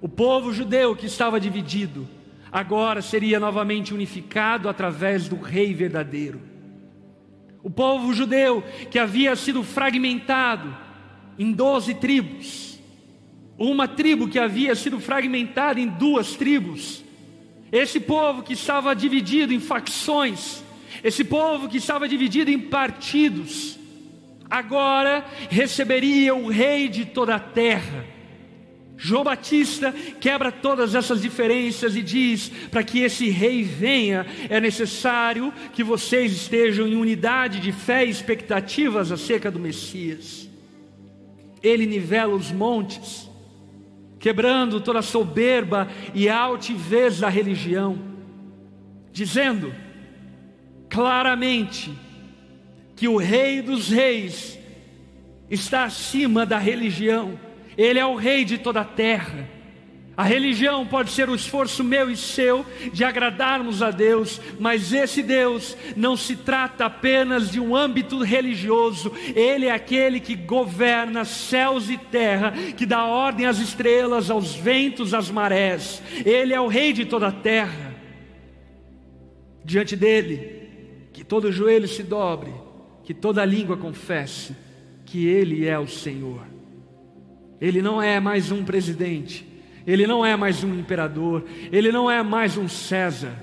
O 0.00 0.08
povo 0.08 0.50
judeu 0.50 0.96
que 0.96 1.04
estava 1.04 1.38
dividido 1.38 2.08
agora 2.54 3.02
seria 3.02 3.40
novamente 3.40 3.92
unificado 3.92 4.68
através 4.68 5.28
do 5.28 5.34
Rei 5.34 5.74
verdadeiro. 5.74 6.40
O 7.64 7.68
povo 7.68 8.14
judeu 8.14 8.62
que 8.92 8.96
havia 8.96 9.34
sido 9.34 9.64
fragmentado 9.64 10.72
em 11.36 11.50
doze 11.50 11.94
tribos, 11.94 12.78
uma 13.58 13.88
tribo 13.88 14.28
que 14.28 14.38
havia 14.38 14.76
sido 14.76 15.00
fragmentada 15.00 15.80
em 15.80 15.88
duas 15.88 16.36
tribos, 16.36 17.02
esse 17.72 17.98
povo 17.98 18.44
que 18.44 18.52
estava 18.52 18.94
dividido 18.94 19.52
em 19.52 19.58
facções, 19.58 20.62
esse 21.02 21.24
povo 21.24 21.68
que 21.68 21.78
estava 21.78 22.06
dividido 22.06 22.52
em 22.52 22.60
partidos, 22.60 23.76
agora 24.48 25.24
receberia 25.50 26.36
o 26.36 26.48
Rei 26.48 26.88
de 26.88 27.04
toda 27.04 27.34
a 27.34 27.40
terra 27.40 28.13
João 28.96 29.24
Batista 29.24 29.92
quebra 30.20 30.52
todas 30.52 30.94
essas 30.94 31.20
diferenças 31.20 31.96
e 31.96 32.02
diz: 32.02 32.50
para 32.70 32.82
que 32.82 33.00
esse 33.00 33.28
rei 33.28 33.62
venha, 33.62 34.26
é 34.48 34.60
necessário 34.60 35.52
que 35.72 35.82
vocês 35.82 36.32
estejam 36.32 36.86
em 36.86 36.96
unidade 36.96 37.60
de 37.60 37.72
fé 37.72 38.04
e 38.04 38.10
expectativas 38.10 39.10
acerca 39.10 39.50
do 39.50 39.58
Messias. 39.58 40.48
Ele 41.62 41.86
nivela 41.86 42.34
os 42.34 42.52
montes, 42.52 43.28
quebrando 44.18 44.80
toda 44.80 45.00
a 45.00 45.02
soberba 45.02 45.88
e 46.14 46.28
altivez 46.28 47.20
da 47.20 47.28
religião, 47.28 47.98
dizendo 49.12 49.74
claramente 50.88 51.92
que 52.94 53.08
o 53.08 53.16
Rei 53.16 53.60
dos 53.60 53.88
Reis 53.88 54.58
está 55.50 55.84
acima 55.84 56.46
da 56.46 56.58
religião 56.58 57.38
ele 57.76 57.98
é 57.98 58.06
o 58.06 58.14
rei 58.14 58.44
de 58.44 58.58
toda 58.58 58.80
a 58.80 58.84
terra. 58.84 59.48
A 60.16 60.22
religião 60.22 60.86
pode 60.86 61.10
ser 61.10 61.28
o 61.28 61.34
esforço 61.34 61.82
meu 61.82 62.08
e 62.08 62.16
seu 62.16 62.64
de 62.92 63.02
agradarmos 63.02 63.82
a 63.82 63.90
Deus, 63.90 64.40
mas 64.60 64.92
esse 64.92 65.24
Deus 65.24 65.76
não 65.96 66.16
se 66.16 66.36
trata 66.36 66.84
apenas 66.84 67.50
de 67.50 67.58
um 67.58 67.74
âmbito 67.74 68.22
religioso, 68.22 69.12
Ele 69.34 69.66
é 69.66 69.72
aquele 69.72 70.20
que 70.20 70.36
governa 70.36 71.24
céus 71.24 71.90
e 71.90 71.98
terra, 71.98 72.52
que 72.76 72.86
dá 72.86 73.04
ordem 73.04 73.46
às 73.46 73.58
estrelas, 73.58 74.30
aos 74.30 74.54
ventos, 74.54 75.12
às 75.12 75.30
marés, 75.30 76.00
Ele 76.24 76.54
é 76.54 76.60
o 76.60 76.68
Rei 76.68 76.92
de 76.92 77.04
toda 77.04 77.28
a 77.28 77.32
terra. 77.32 77.92
Diante 79.64 79.96
dele, 79.96 80.68
que 81.12 81.24
todo 81.24 81.50
joelho 81.50 81.88
se 81.88 82.04
dobre, 82.04 82.52
que 83.02 83.12
toda 83.12 83.44
língua 83.44 83.76
confesse 83.76 84.54
que 85.04 85.26
Ele 85.26 85.66
é 85.66 85.78
o 85.78 85.88
Senhor. 85.88 86.53
Ele 87.60 87.80
não 87.80 88.00
é 88.00 88.20
mais 88.20 88.50
um 88.50 88.64
presidente, 88.64 89.46
ele 89.86 90.06
não 90.06 90.24
é 90.24 90.36
mais 90.36 90.64
um 90.64 90.78
imperador, 90.78 91.44
ele 91.70 91.92
não 91.92 92.10
é 92.10 92.22
mais 92.22 92.56
um 92.56 92.68
César. 92.68 93.34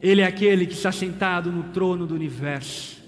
Ele 0.00 0.20
é 0.20 0.26
aquele 0.26 0.66
que 0.66 0.74
está 0.74 0.92
sentado 0.92 1.50
no 1.50 1.64
trono 1.64 2.06
do 2.06 2.14
universo. 2.14 3.02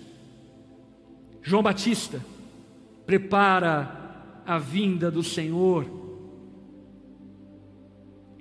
João 1.43 1.63
Batista 1.63 2.21
prepara 3.07 4.43
a 4.45 4.59
vinda 4.59 5.11
do 5.11 5.23
Senhor, 5.23 5.87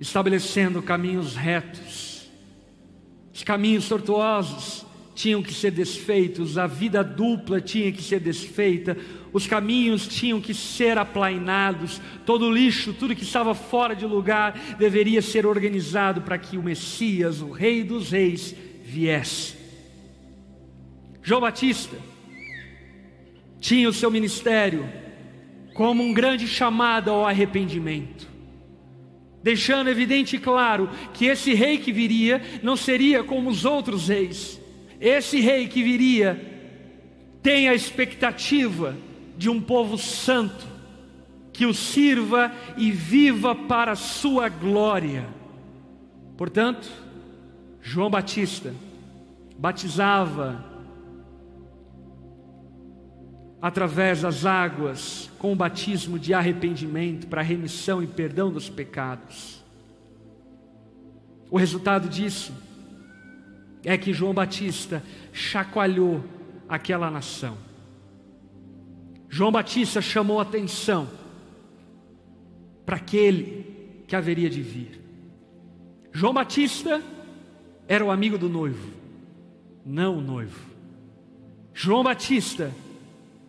estabelecendo 0.00 0.82
caminhos 0.82 1.36
retos, 1.36 2.30
os 3.32 3.42
caminhos 3.42 3.88
tortuosos 3.88 4.84
tinham 5.14 5.42
que 5.42 5.52
ser 5.52 5.70
desfeitos, 5.70 6.58
a 6.58 6.66
vida 6.66 7.02
dupla 7.02 7.60
tinha 7.60 7.90
que 7.90 8.02
ser 8.02 8.20
desfeita, 8.20 8.96
os 9.32 9.46
caminhos 9.46 10.06
tinham 10.06 10.40
que 10.40 10.54
ser 10.54 10.98
aplainados, 10.98 12.00
todo 12.24 12.46
o 12.46 12.52
lixo, 12.52 12.92
tudo 12.92 13.14
que 13.14 13.22
estava 13.22 13.54
fora 13.54 13.94
de 13.94 14.06
lugar, 14.06 14.58
deveria 14.78 15.20
ser 15.22 15.46
organizado 15.46 16.22
para 16.22 16.38
que 16.38 16.56
o 16.56 16.62
Messias, 16.62 17.40
o 17.40 17.50
Rei 17.50 17.84
dos 17.84 18.10
Reis, 18.10 18.54
viesse. 18.84 19.56
João 21.22 21.40
Batista 21.40 21.96
tinha 23.60 23.88
o 23.88 23.92
seu 23.92 24.10
ministério 24.10 24.88
como 25.74 26.02
um 26.02 26.12
grande 26.12 26.48
chamado 26.48 27.10
ao 27.10 27.26
arrependimento, 27.26 28.26
deixando 29.42 29.90
evidente 29.90 30.36
e 30.36 30.38
claro 30.38 30.88
que 31.12 31.26
esse 31.26 31.54
rei 31.54 31.78
que 31.78 31.92
viria 31.92 32.42
não 32.62 32.76
seria 32.76 33.22
como 33.22 33.50
os 33.50 33.64
outros 33.64 34.08
reis, 34.08 34.60
esse 35.00 35.40
rei 35.40 35.68
que 35.68 35.82
viria 35.82 36.40
tem 37.42 37.68
a 37.68 37.74
expectativa 37.74 38.96
de 39.38 39.48
um 39.48 39.60
povo 39.60 39.96
santo, 39.96 40.66
que 41.52 41.64
o 41.64 41.72
sirva 41.72 42.52
e 42.76 42.90
viva 42.90 43.54
para 43.54 43.92
a 43.92 43.96
sua 43.96 44.48
glória. 44.48 45.26
Portanto, 46.36 46.90
João 47.80 48.10
Batista 48.10 48.74
batizava 49.56 50.64
através 53.62 54.22
das 54.22 54.44
águas 54.44 55.30
com 55.38 55.52
o 55.52 55.56
batismo 55.56 56.18
de 56.18 56.34
arrependimento 56.34 57.26
para 57.28 57.40
remissão 57.40 58.02
e 58.02 58.06
perdão 58.06 58.52
dos 58.52 58.68
pecados. 58.68 59.64
O 61.50 61.56
resultado 61.56 62.08
disso 62.08 62.52
é 63.84 63.96
que 63.96 64.12
João 64.12 64.34
Batista 64.34 65.02
chacoalhou 65.32 66.24
aquela 66.68 67.10
nação. 67.10 67.67
João 69.28 69.52
Batista 69.52 70.00
chamou 70.00 70.40
atenção 70.40 71.08
para 72.86 72.96
aquele 72.96 74.02
que 74.06 74.16
haveria 74.16 74.48
de 74.48 74.62
vir. 74.62 75.02
João 76.12 76.32
Batista 76.32 77.02
era 77.86 78.04
o 78.04 78.10
amigo 78.10 78.38
do 78.38 78.48
noivo, 78.48 78.90
não 79.84 80.18
o 80.18 80.22
noivo. 80.22 80.68
João 81.74 82.02
Batista 82.02 82.72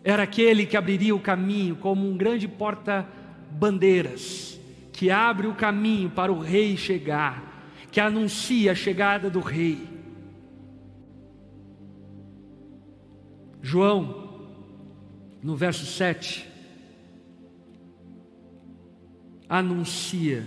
era 0.04 0.22
aquele 0.22 0.66
que 0.66 0.76
abriria 0.76 1.14
o 1.14 1.20
caminho 1.20 1.76
como 1.76 2.08
um 2.08 2.16
grande 2.16 2.46
porta-bandeiras, 2.46 4.60
que 4.92 5.10
abre 5.10 5.46
o 5.46 5.54
caminho 5.54 6.10
para 6.10 6.32
o 6.32 6.38
rei 6.38 6.76
chegar, 6.76 7.42
que 7.90 7.98
anuncia 7.98 8.72
a 8.72 8.74
chegada 8.74 9.30
do 9.30 9.40
rei. 9.40 9.88
João, 13.62 14.29
no 15.42 15.56
verso 15.56 15.86
7, 15.86 16.46
anuncia 19.48 20.44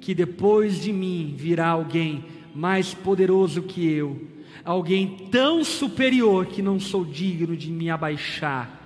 que 0.00 0.14
depois 0.14 0.80
de 0.80 0.92
mim 0.92 1.34
virá 1.36 1.68
alguém 1.68 2.24
mais 2.54 2.92
poderoso 2.92 3.62
que 3.62 3.86
eu, 3.86 4.28
alguém 4.64 5.28
tão 5.30 5.64
superior 5.64 6.46
que 6.46 6.60
não 6.62 6.78
sou 6.78 7.04
digno 7.04 7.56
de 7.56 7.70
me 7.70 7.88
abaixar 7.88 8.80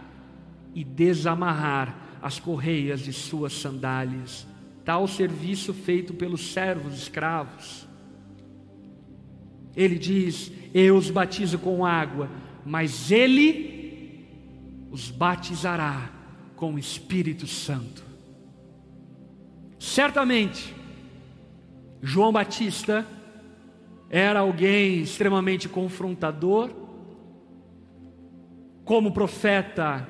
e 0.75 0.85
desamarrar 0.85 2.19
as 2.23 2.39
correias 2.39 3.01
de 3.01 3.13
suas 3.13 3.53
sandálias. 3.53 4.47
Tal 4.85 5.07
serviço 5.07 5.73
feito 5.73 6.15
pelos 6.15 6.53
servos 6.53 6.95
escravos. 6.95 7.87
Ele 9.77 9.99
diz: 9.99 10.51
Eu 10.75 10.97
os 10.97 11.11
batizo 11.11 11.59
com 11.59 11.85
água, 11.85 12.29
mas 12.65 13.11
ele 13.11 13.80
os 14.91 15.11
batizará 15.11 16.11
com 16.57 16.75
o 16.75 16.79
Espírito 16.79 17.47
Santo. 17.47 18.03
Certamente, 19.79 20.75
João 22.03 22.33
Batista 22.33 23.07
era 24.11 24.41
alguém 24.41 25.01
extremamente 25.01 25.69
confrontador, 25.69 26.71
como 28.85 29.13
profeta 29.13 30.07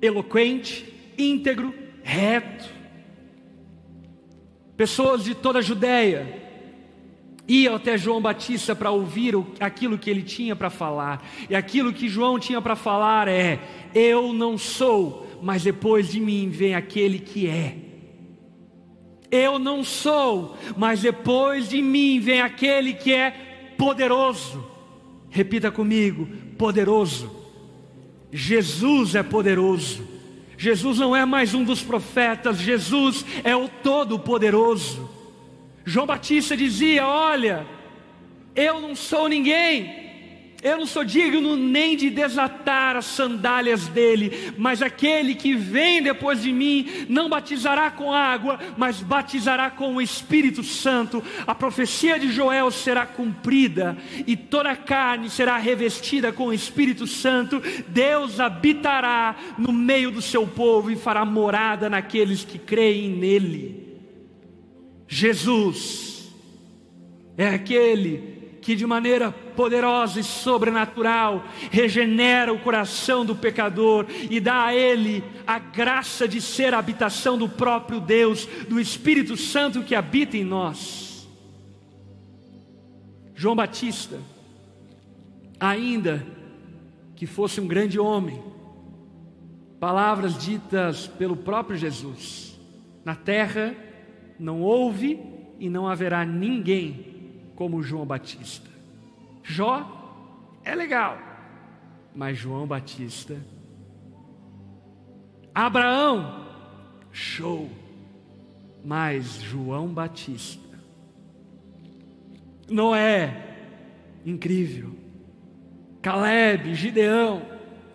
eloquente, 0.00 1.12
íntegro, 1.18 1.74
reto. 2.02 2.70
Pessoas 4.76 5.24
de 5.24 5.34
toda 5.34 5.58
a 5.58 5.62
Judéia 5.62 6.45
iam 7.48 7.76
até 7.76 7.96
João 7.96 8.20
Batista 8.20 8.74
para 8.74 8.90
ouvir 8.90 9.34
aquilo 9.60 9.98
que 9.98 10.10
ele 10.10 10.22
tinha 10.22 10.56
para 10.56 10.70
falar. 10.70 11.24
E 11.48 11.54
aquilo 11.54 11.92
que 11.92 12.08
João 12.08 12.38
tinha 12.38 12.60
para 12.60 12.76
falar 12.76 13.28
é: 13.28 13.60
Eu 13.94 14.32
não 14.32 14.58
sou, 14.58 15.26
mas 15.42 15.62
depois 15.62 16.10
de 16.10 16.20
mim 16.20 16.48
vem 16.48 16.74
aquele 16.74 17.18
que 17.18 17.46
é. 17.48 17.76
Eu 19.30 19.58
não 19.58 19.82
sou, 19.82 20.56
mas 20.76 21.02
depois 21.02 21.68
de 21.68 21.82
mim 21.82 22.20
vem 22.20 22.40
aquele 22.40 22.94
que 22.94 23.12
é 23.12 23.30
poderoso. 23.76 24.64
Repita 25.30 25.70
comigo: 25.70 26.28
poderoso. 26.56 27.30
Jesus 28.32 29.14
é 29.14 29.22
poderoso. 29.22 30.16
Jesus 30.58 30.98
não 30.98 31.14
é 31.14 31.24
mais 31.24 31.54
um 31.54 31.62
dos 31.62 31.82
profetas, 31.82 32.58
Jesus 32.58 33.24
é 33.44 33.54
o 33.54 33.68
Todo-Poderoso. 33.68 35.15
João 35.86 36.04
Batista 36.04 36.56
dizia: 36.56 37.06
Olha, 37.06 37.64
eu 38.56 38.80
não 38.80 38.96
sou 38.96 39.28
ninguém, 39.28 40.06
eu 40.60 40.78
não 40.78 40.84
sou 40.84 41.04
digno 41.04 41.54
nem 41.56 41.96
de 41.96 42.10
desatar 42.10 42.96
as 42.96 43.04
sandálias 43.04 43.86
dele, 43.86 44.52
mas 44.58 44.82
aquele 44.82 45.36
que 45.36 45.54
vem 45.54 46.02
depois 46.02 46.42
de 46.42 46.52
mim 46.52 47.06
não 47.08 47.28
batizará 47.28 47.88
com 47.88 48.12
água, 48.12 48.58
mas 48.76 49.00
batizará 49.00 49.70
com 49.70 49.94
o 49.94 50.02
Espírito 50.02 50.64
Santo. 50.64 51.22
A 51.46 51.54
profecia 51.54 52.18
de 52.18 52.32
Joel 52.32 52.72
será 52.72 53.06
cumprida 53.06 53.96
e 54.26 54.36
toda 54.36 54.72
a 54.72 54.76
carne 54.76 55.30
será 55.30 55.56
revestida 55.56 56.32
com 56.32 56.46
o 56.46 56.52
Espírito 56.52 57.06
Santo. 57.06 57.62
Deus 57.86 58.40
habitará 58.40 59.36
no 59.56 59.72
meio 59.72 60.10
do 60.10 60.20
seu 60.20 60.48
povo 60.48 60.90
e 60.90 60.96
fará 60.96 61.24
morada 61.24 61.88
naqueles 61.88 62.44
que 62.44 62.58
creem 62.58 63.08
nele. 63.10 63.85
Jesus 65.08 66.32
é 67.36 67.48
aquele 67.48 68.36
que 68.60 68.74
de 68.74 68.84
maneira 68.84 69.30
poderosa 69.30 70.18
e 70.18 70.24
sobrenatural 70.24 71.44
regenera 71.70 72.52
o 72.52 72.58
coração 72.58 73.24
do 73.24 73.36
pecador 73.36 74.06
e 74.28 74.40
dá 74.40 74.64
a 74.64 74.74
ele 74.74 75.22
a 75.46 75.56
graça 75.58 76.26
de 76.26 76.40
ser 76.40 76.74
a 76.74 76.78
habitação 76.78 77.38
do 77.38 77.48
próprio 77.48 78.00
Deus, 78.00 78.44
do 78.68 78.80
Espírito 78.80 79.36
Santo 79.36 79.84
que 79.84 79.94
habita 79.94 80.36
em 80.36 80.42
nós. 80.42 81.28
João 83.36 83.54
Batista, 83.54 84.18
ainda 85.60 86.26
que 87.14 87.24
fosse 87.24 87.60
um 87.60 87.68
grande 87.68 88.00
homem, 88.00 88.42
palavras 89.78 90.36
ditas 90.38 91.06
pelo 91.06 91.36
próprio 91.36 91.76
Jesus: 91.76 92.58
na 93.04 93.14
terra 93.14 93.76
não 94.38 94.60
houve 94.60 95.18
e 95.58 95.68
não 95.68 95.86
haverá 95.86 96.24
ninguém 96.24 97.06
como 97.54 97.82
João 97.82 98.04
Batista. 98.04 98.70
Jó 99.42 100.60
é 100.64 100.74
legal, 100.74 101.18
mas 102.14 102.36
João 102.36 102.66
Batista. 102.66 103.36
Abraão, 105.54 106.46
show, 107.12 107.70
mas 108.84 109.40
João 109.40 109.88
Batista. 109.88 110.76
Noé, 112.68 113.56
incrível. 114.24 114.94
Caleb, 116.02 116.74
Gideão, 116.74 117.42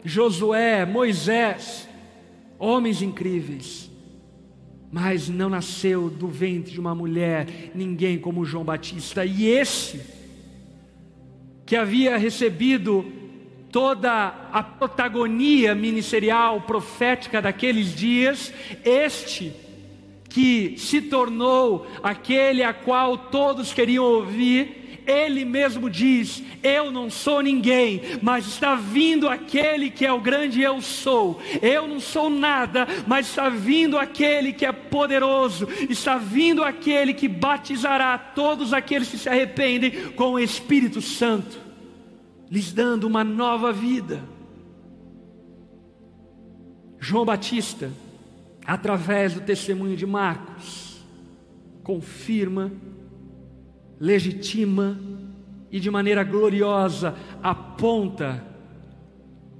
Josué, 0.03 0.85
Moisés, 0.85 1.87
homens 2.57 3.01
incríveis 3.01 3.90
mas 4.91 5.29
não 5.29 5.49
nasceu 5.49 6.09
do 6.09 6.27
ventre 6.27 6.73
de 6.73 6.79
uma 6.79 6.93
mulher 6.93 7.71
ninguém 7.73 8.19
como 8.19 8.43
João 8.43 8.63
Batista. 8.63 9.23
E 9.23 9.45
esse, 9.45 10.01
que 11.65 11.75
havia 11.75 12.17
recebido 12.17 13.05
toda 13.71 14.27
a 14.51 14.61
protagonia 14.61 15.73
ministerial 15.73 16.61
profética 16.61 17.41
daqueles 17.41 17.95
dias, 17.95 18.53
este 18.83 19.53
que 20.27 20.75
se 20.77 21.01
tornou 21.01 21.87
aquele 22.01 22.63
a 22.63 22.73
qual 22.73 23.17
todos 23.17 23.73
queriam 23.73 24.03
ouvir, 24.03 24.80
ele 25.05 25.45
mesmo 25.45 25.89
diz: 25.89 26.43
Eu 26.63 26.91
não 26.91 27.09
sou 27.09 27.41
ninguém, 27.41 28.01
mas 28.21 28.45
está 28.45 28.75
vindo 28.75 29.27
aquele 29.27 29.89
que 29.89 30.05
é 30.05 30.11
o 30.11 30.21
grande 30.21 30.61
eu 30.61 30.81
sou. 30.81 31.41
Eu 31.61 31.87
não 31.87 31.99
sou 31.99 32.29
nada, 32.29 32.87
mas 33.07 33.27
está 33.27 33.49
vindo 33.49 33.97
aquele 33.97 34.53
que 34.53 34.65
é 34.65 34.71
poderoso. 34.71 35.67
Está 35.89 36.17
vindo 36.17 36.63
aquele 36.63 37.13
que 37.13 37.27
batizará 37.27 38.17
todos 38.17 38.73
aqueles 38.73 39.09
que 39.09 39.17
se 39.17 39.29
arrependem 39.29 40.11
com 40.11 40.33
o 40.33 40.39
Espírito 40.39 41.01
Santo. 41.01 41.59
lhes 42.49 42.73
dando 42.73 43.05
uma 43.05 43.23
nova 43.23 43.71
vida. 43.71 44.21
João 46.99 47.25
Batista, 47.25 47.91
através 48.65 49.33
do 49.33 49.41
testemunho 49.41 49.97
de 49.97 50.05
Marcos, 50.05 51.01
confirma, 51.81 52.71
legitima 54.01 54.99
e 55.69 55.79
de 55.79 55.91
maneira 55.91 56.23
gloriosa 56.23 57.15
aponta 57.41 58.43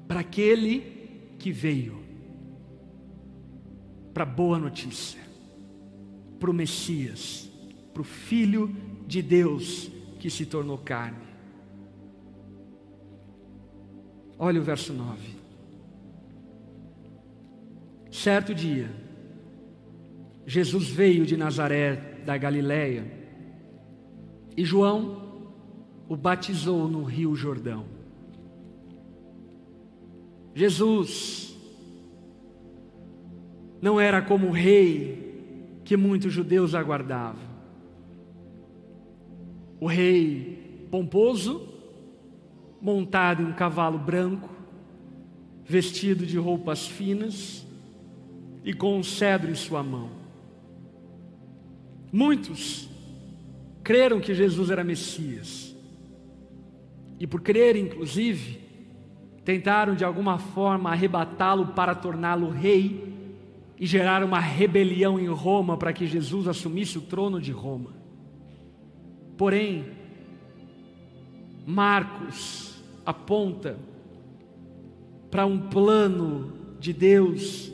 para 0.07 0.21
aquele 0.21 1.35
que 1.37 1.51
veio, 1.51 2.03
para 4.11 4.23
a 4.23 4.25
boa 4.25 4.57
notícia, 4.57 5.21
para 6.39 6.49
o 6.49 6.53
Messias, 6.53 7.49
para 7.93 8.01
o 8.01 8.03
Filho 8.03 8.75
de 9.05 9.21
Deus 9.21 9.91
que 10.19 10.29
se 10.29 10.47
tornou 10.47 10.79
carne. 10.79 11.29
Olha 14.39 14.59
o 14.59 14.63
verso 14.63 14.91
9. 14.91 15.19
Certo 18.11 18.55
dia, 18.55 18.91
Jesus 20.47 20.89
veio 20.89 21.27
de 21.27 21.37
Nazaré 21.37 22.21
da 22.25 22.35
Galiléia 22.37 23.20
e 24.55 24.65
João 24.65 25.21
o 26.07 26.15
batizou 26.15 26.87
no 26.87 27.03
Rio 27.03 27.35
Jordão. 27.35 27.85
Jesus 30.53 31.55
não 33.81 33.99
era 33.99 34.21
como 34.21 34.47
o 34.47 34.51
rei 34.51 35.79
que 35.85 35.95
muitos 35.95 36.33
judeus 36.33 36.75
aguardavam. 36.75 37.49
O 39.79 39.87
rei 39.87 40.87
pomposo, 40.91 41.67
montado 42.81 43.41
em 43.41 43.45
um 43.45 43.53
cavalo 43.53 43.97
branco, 43.97 44.49
vestido 45.65 46.25
de 46.25 46.37
roupas 46.37 46.85
finas 46.85 47.65
e 48.63 48.73
com 48.73 48.97
um 48.97 49.03
cedro 49.03 49.49
em 49.49 49.55
sua 49.55 49.81
mão. 49.81 50.09
Muitos 52.11 52.90
creram 53.91 54.21
que 54.21 54.33
Jesus 54.33 54.69
era 54.69 54.85
Messias, 54.85 55.75
e 57.19 57.27
por 57.27 57.41
crer, 57.41 57.75
inclusive, 57.75 58.61
tentaram 59.43 59.95
de 59.95 60.05
alguma 60.05 60.37
forma 60.37 60.89
arrebatá-lo 60.89 61.67
para 61.73 61.93
torná-lo 61.93 62.49
rei 62.49 63.13
e 63.77 63.85
gerar 63.85 64.23
uma 64.23 64.39
rebelião 64.39 65.19
em 65.19 65.27
Roma 65.27 65.75
para 65.75 65.91
que 65.91 66.07
Jesus 66.07 66.47
assumisse 66.47 66.97
o 66.97 67.01
trono 67.01 67.41
de 67.41 67.51
Roma. 67.51 67.93
Porém, 69.37 69.83
Marcos 71.67 72.81
aponta 73.05 73.77
para 75.29 75.45
um 75.45 75.67
plano 75.67 76.53
de 76.79 76.93
Deus 76.93 77.69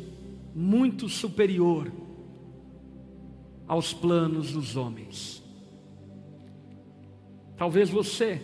muito 0.55 1.07
superior 1.07 1.91
aos 3.67 3.93
planos 3.93 4.51
dos 4.53 4.75
homens. 4.75 5.45
Talvez 7.57 7.89
você 7.89 8.41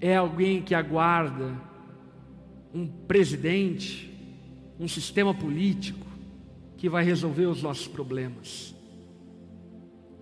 é 0.00 0.16
alguém 0.16 0.62
que 0.62 0.74
aguarda 0.74 1.60
um 2.74 2.86
presidente, 2.86 4.10
um 4.80 4.88
sistema 4.88 5.34
político 5.34 6.06
que 6.76 6.88
vai 6.88 7.04
resolver 7.04 7.46
os 7.46 7.62
nossos 7.62 7.86
problemas. 7.86 8.74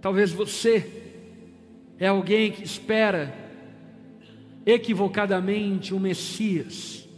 Talvez 0.01 0.33
você 0.33 0.87
é 1.99 2.09
alguém 2.09 2.51
que 2.51 2.65
espera 2.65 3.35
equivocadamente 4.67 5.95
um 5.95 6.01
Messias, 6.01 7.09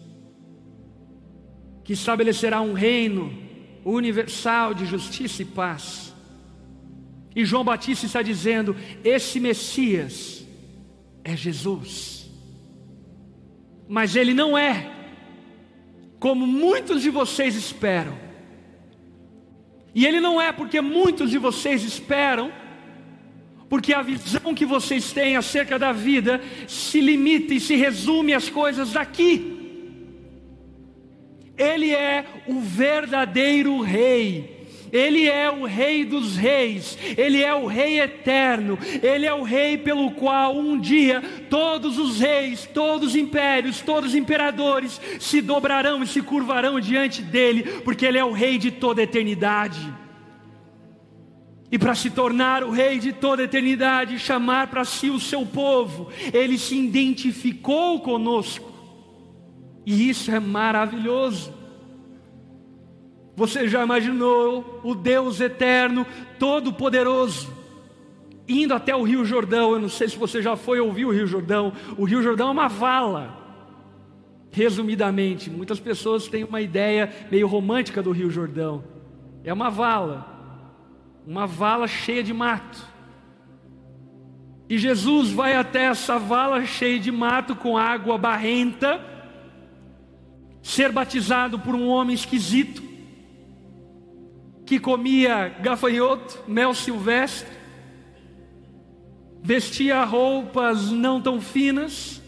que 1.83 1.95
estabelecerá 1.95 2.61
um 2.61 2.75
reino 2.75 3.33
universal 3.85 4.75
de 4.75 4.85
justiça 4.85 5.43
e 5.43 5.47
paz. 5.47 6.15
E 7.35 7.45
João 7.45 7.65
Batista 7.65 8.07
está 8.07 8.23
dizendo: 8.23 8.77
esse 9.03 9.41
Messias 9.41 10.42
é 11.25 11.37
Jesus, 11.37 12.31
mas 13.89 14.17
ele 14.17 14.35
não 14.35 14.57
é 14.57 14.91
como 16.19 16.47
muitos 16.47 17.03
de 17.03 17.11
vocês 17.11 17.57
esperam. 17.57 18.17
E 19.95 20.07
ele 20.07 20.21
não 20.21 20.41
é 20.41 20.53
porque 20.53 20.81
muitos 20.81 21.31
de 21.31 21.39
vocês 21.39 21.83
esperam 21.85 22.51
porque 23.73 23.95
a 23.95 24.03
visão 24.03 24.55
que 24.55 24.67
vocês 24.67 25.13
têm 25.13 25.35
acerca 25.35 25.79
da 25.79 25.93
vida 25.93 26.43
se 26.69 27.01
limita 27.01 27.55
e 27.55 27.59
se 27.59 27.75
resume 27.75 28.35
às 28.35 28.51
coisas 28.51 28.93
daqui. 28.93 29.91
Ele 31.57 31.91
é 31.91 32.27
o 32.47 32.61
verdadeiro 32.61 33.81
Rei. 33.81 34.62
Ele 34.93 35.27
é 35.27 35.51
o 35.51 35.65
Rei 35.65 36.05
dos 36.05 36.37
Reis, 36.37 36.99
Ele 37.17 37.43
é 37.43 37.55
o 37.55 37.67
Rei 37.67 37.99
eterno, 37.99 38.79
Ele 39.03 39.25
é 39.25 39.33
o 39.33 39.43
Rei 39.43 39.79
pelo 39.79 40.11
qual 40.11 40.55
um 40.57 40.79
dia 40.79 41.23
todos 41.49 41.99
os 41.99 42.21
reis, 42.21 42.69
todos 42.75 43.09
os 43.09 43.17
impérios, 43.17 43.81
todos 43.81 44.11
os 44.11 44.15
imperadores 44.15 45.01
se 45.19 45.41
dobrarão 45.41 46.03
e 46.03 46.07
se 46.07 46.21
curvarão 46.21 46.79
diante 46.79 47.23
dele, 47.23 47.63
porque 47.83 48.05
Ele 48.05 48.19
é 48.19 48.25
o 48.25 48.33
Rei 48.33 48.59
de 48.59 48.71
toda 48.71 49.01
a 49.01 49.05
eternidade 49.05 50.03
e 51.73 51.79
para 51.79 51.95
se 51.95 52.11
tornar 52.11 52.63
o 52.63 52.71
rei 52.71 52.99
de 52.99 53.15
toda 53.15 53.41
a 53.41 53.45
eternidade, 53.47 54.19
chamar 54.19 54.67
para 54.67 54.85
si 54.85 55.09
o 55.09 55.19
seu 55.19 55.47
povo, 55.47 56.13
ele 56.31 56.59
se 56.59 56.77
identificou 56.77 57.99
conosco, 58.01 58.71
e 59.87 60.11
isso 60.11 60.31
é 60.31 60.39
maravilhoso. 60.39 61.62
Você 63.35 63.69
já 63.69 63.83
imaginou 63.83 64.81
o 64.83 64.95
Deus 64.95 65.41
eterno, 65.41 66.07
todo-poderoso, 66.39 67.51
indo 68.47 68.75
até 68.75 68.95
o 68.95 69.03
Rio 69.03 69.25
Jordão? 69.25 69.73
Eu 69.73 69.81
não 69.81 69.89
sei 69.89 70.09
se 70.09 70.17
você 70.17 70.43
já 70.43 70.57
foi 70.57 70.81
ouvir 70.81 71.07
o 71.07 71.11
Rio 71.11 71.27
Jordão. 71.27 71.73
O 71.97 72.05
Rio 72.05 72.23
Jordão 72.23 72.49
é 72.49 72.53
uma 72.53 72.69
vala. 72.69 73.41
Resumidamente, 74.51 75.49
muitas 75.49 75.81
pessoas 75.81 76.29
têm 76.29 76.45
uma 76.45 76.61
ideia 76.61 77.11
meio 77.31 77.47
romântica 77.47 78.03
do 78.03 78.13
Rio 78.13 78.31
Jordão. 78.31 78.85
É 79.43 79.53
uma 79.53 79.71
vala 79.71 80.33
uma 81.27 81.47
vala 81.47 81.87
cheia 81.87 82.23
de 82.23 82.33
mato. 82.33 82.91
E 84.69 84.79
Jesus 84.79 85.31
vai 85.31 85.55
até 85.55 85.85
essa 85.85 86.19
vala 86.19 86.65
cheia 86.65 86.99
de 86.99 87.13
mato 87.13 87.55
com 87.55 87.77
água 87.77 88.17
barrenta, 88.17 89.01
ser 90.63 90.91
batizado 90.91 91.59
por 91.59 91.75
um 91.75 91.89
homem 91.89 92.15
esquisito, 92.15 92.83
que 94.73 94.81
comia 94.81 95.51
gafanhoto, 95.61 96.45
mel 96.49 96.73
silvestre, 96.73 97.47
vestia 99.43 100.03
roupas 100.03 100.91
não 100.91 101.21
tão 101.21 101.43
finas, 101.43 102.23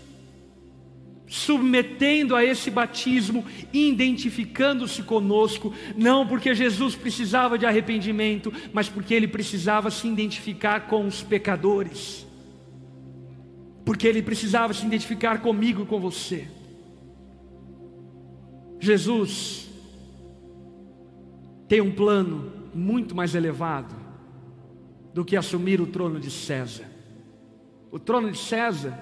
submetendo 1.27 2.37
a 2.37 2.45
esse 2.45 2.71
batismo, 2.71 3.47
identificando-se 3.73 5.03
conosco, 5.05 5.73
não 5.97 6.27
porque 6.27 6.55
Jesus 6.55 6.95
precisava 6.95 7.57
de 7.57 7.65
arrependimento, 7.65 8.53
mas 8.75 8.91
porque 8.91 9.15
ele 9.15 9.27
precisava 9.27 9.91
se 9.91 10.07
identificar 10.07 10.81
com 10.81 11.07
os 11.07 11.23
pecadores, 11.23 12.27
porque 13.87 14.07
ele 14.07 14.21
precisava 14.21 14.75
se 14.75 14.85
identificar 14.85 15.41
comigo 15.41 15.85
e 15.85 15.87
com 15.87 15.99
você. 15.99 16.47
Jesus 18.79 19.65
tem 21.69 21.81
um 21.81 21.93
plano 21.93 22.53
muito 22.75 23.15
mais 23.15 23.35
elevado 23.35 23.95
do 25.13 25.25
que 25.25 25.37
assumir 25.37 25.81
o 25.81 25.87
trono 25.87 26.19
de 26.19 26.31
César. 26.31 26.85
O 27.91 27.99
trono 27.99 28.31
de 28.31 28.39
César 28.39 28.99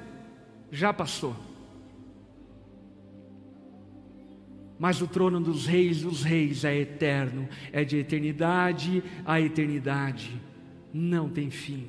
já 0.71 0.93
passou. 0.93 1.35
Mas 4.79 5.01
o 5.01 5.07
trono 5.07 5.41
dos 5.41 5.67
reis 5.67 6.03
dos 6.03 6.23
reis 6.23 6.65
é 6.65 6.77
eterno, 6.77 7.49
é 7.73 7.85
de 7.85 7.99
eternidade 7.99 9.03
a 9.25 9.41
eternidade, 9.41 10.41
não 10.93 11.29
tem 11.29 11.51
fim. 11.51 11.87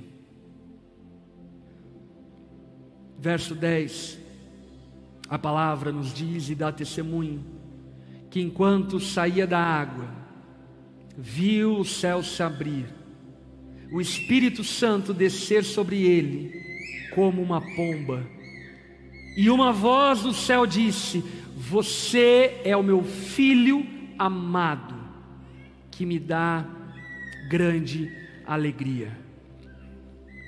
Verso 3.18 3.56
10, 3.56 4.20
a 5.28 5.40
palavra 5.40 5.92
nos 5.92 6.14
diz 6.14 6.50
e 6.50 6.56
dá 6.56 6.72
testemunho 6.72 7.44
que 8.30 8.42
enquanto 8.42 9.00
saía 9.00 9.46
da 9.48 9.60
água, 9.60 10.23
viu 11.18 11.78
o 11.78 11.86
céu 11.86 12.24
se 12.24 12.42
abrir, 12.42 12.86
o 13.92 14.02
Espírito 14.02 14.64
Santo 14.64 15.14
descer 15.14 15.64
sobre 15.64 16.02
ele 16.02 16.52
como 17.14 17.42
uma 17.42 17.62
pomba, 17.76 18.26
e 19.38 19.50
uma 19.50 19.72
voz 19.72 20.22
do 20.22 20.34
céu 20.34 20.66
disse: 20.66 21.24
você 21.56 22.62
é 22.64 22.76
o 22.76 22.84
meu 22.84 23.04
filho 23.04 23.86
amado, 24.18 24.96
que 25.92 26.06
me 26.06 26.20
dá 26.20 26.66
grande 27.50 28.12
alegria. 28.46 29.18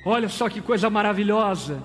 Olha 0.05 0.29
só 0.29 0.49
que 0.49 0.61
coisa 0.61 0.89
maravilhosa. 0.89 1.83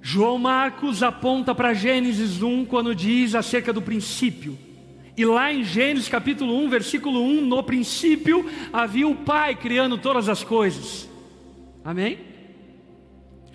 João 0.00 0.38
Marcos 0.38 1.02
aponta 1.02 1.54
para 1.54 1.72
Gênesis 1.72 2.42
1 2.42 2.66
quando 2.66 2.94
diz 2.94 3.34
acerca 3.34 3.72
do 3.72 3.80
princípio. 3.80 4.58
E 5.16 5.24
lá 5.24 5.52
em 5.52 5.62
Gênesis 5.62 6.08
capítulo 6.08 6.56
1, 6.64 6.68
versículo 6.68 7.22
1, 7.22 7.40
no 7.42 7.62
princípio 7.62 8.50
havia 8.72 9.06
o 9.06 9.14
Pai 9.14 9.54
criando 9.54 9.96
todas 9.96 10.28
as 10.28 10.42
coisas. 10.42 11.08
Amém? 11.84 12.18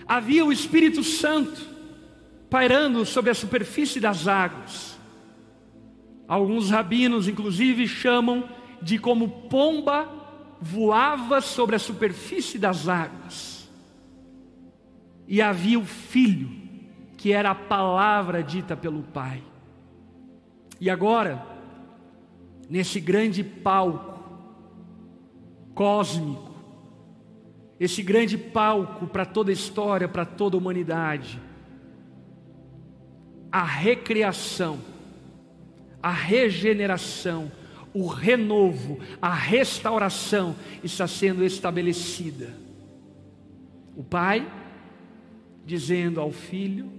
Havia 0.08 0.46
o 0.46 0.54
Espírito 0.54 1.04
Santo 1.04 1.68
pairando 2.50 3.06
sobre 3.06 3.30
a 3.30 3.36
superfície 3.36 4.00
das 4.00 4.28
águas. 4.28 4.98
Alguns 6.28 6.70
rabinos, 6.70 7.28
inclusive, 7.28 7.88
chamam 7.88 8.48
de 8.82 8.98
como 8.98 9.28
pomba 9.50 10.08
voava 10.62 11.42
sobre 11.42 11.76
a 11.76 11.80
superfície 11.80 12.58
das 12.58 12.88
águas. 12.88 13.70
E 15.28 15.42
havia 15.42 15.78
o 15.78 15.86
Filho, 15.86 16.50
que 17.18 17.34
era 17.34 17.52
a 17.52 17.56
palavra 17.56 18.42
dita 18.42 18.76
pelo 18.78 19.04
Pai. 19.04 19.44
E 20.80 20.90
agora, 20.90 21.46
nesse 22.70 23.00
grande 23.00 23.44
palco 23.44 24.20
cósmico, 25.74 26.50
esse 27.80 28.02
grande 28.02 28.38
palco 28.38 29.08
para 29.08 29.26
toda 29.26 29.52
a 29.52 29.54
história, 29.54 30.08
para 30.08 30.26
toda 30.26 30.56
a 30.56 30.60
humanidade, 30.60 31.42
a 33.52 33.64
recriação, 33.64 34.80
a 36.02 36.12
regeneração, 36.12 37.52
o 37.94 38.08
renovo, 38.08 39.00
a 39.22 39.34
restauração 39.34 40.56
está 40.84 41.08
sendo 41.08 41.44
estabelecida. 41.44 42.54
O 43.96 44.04
Pai 44.04 44.50
dizendo 45.66 46.22
ao 46.22 46.32
Filho: 46.32 46.92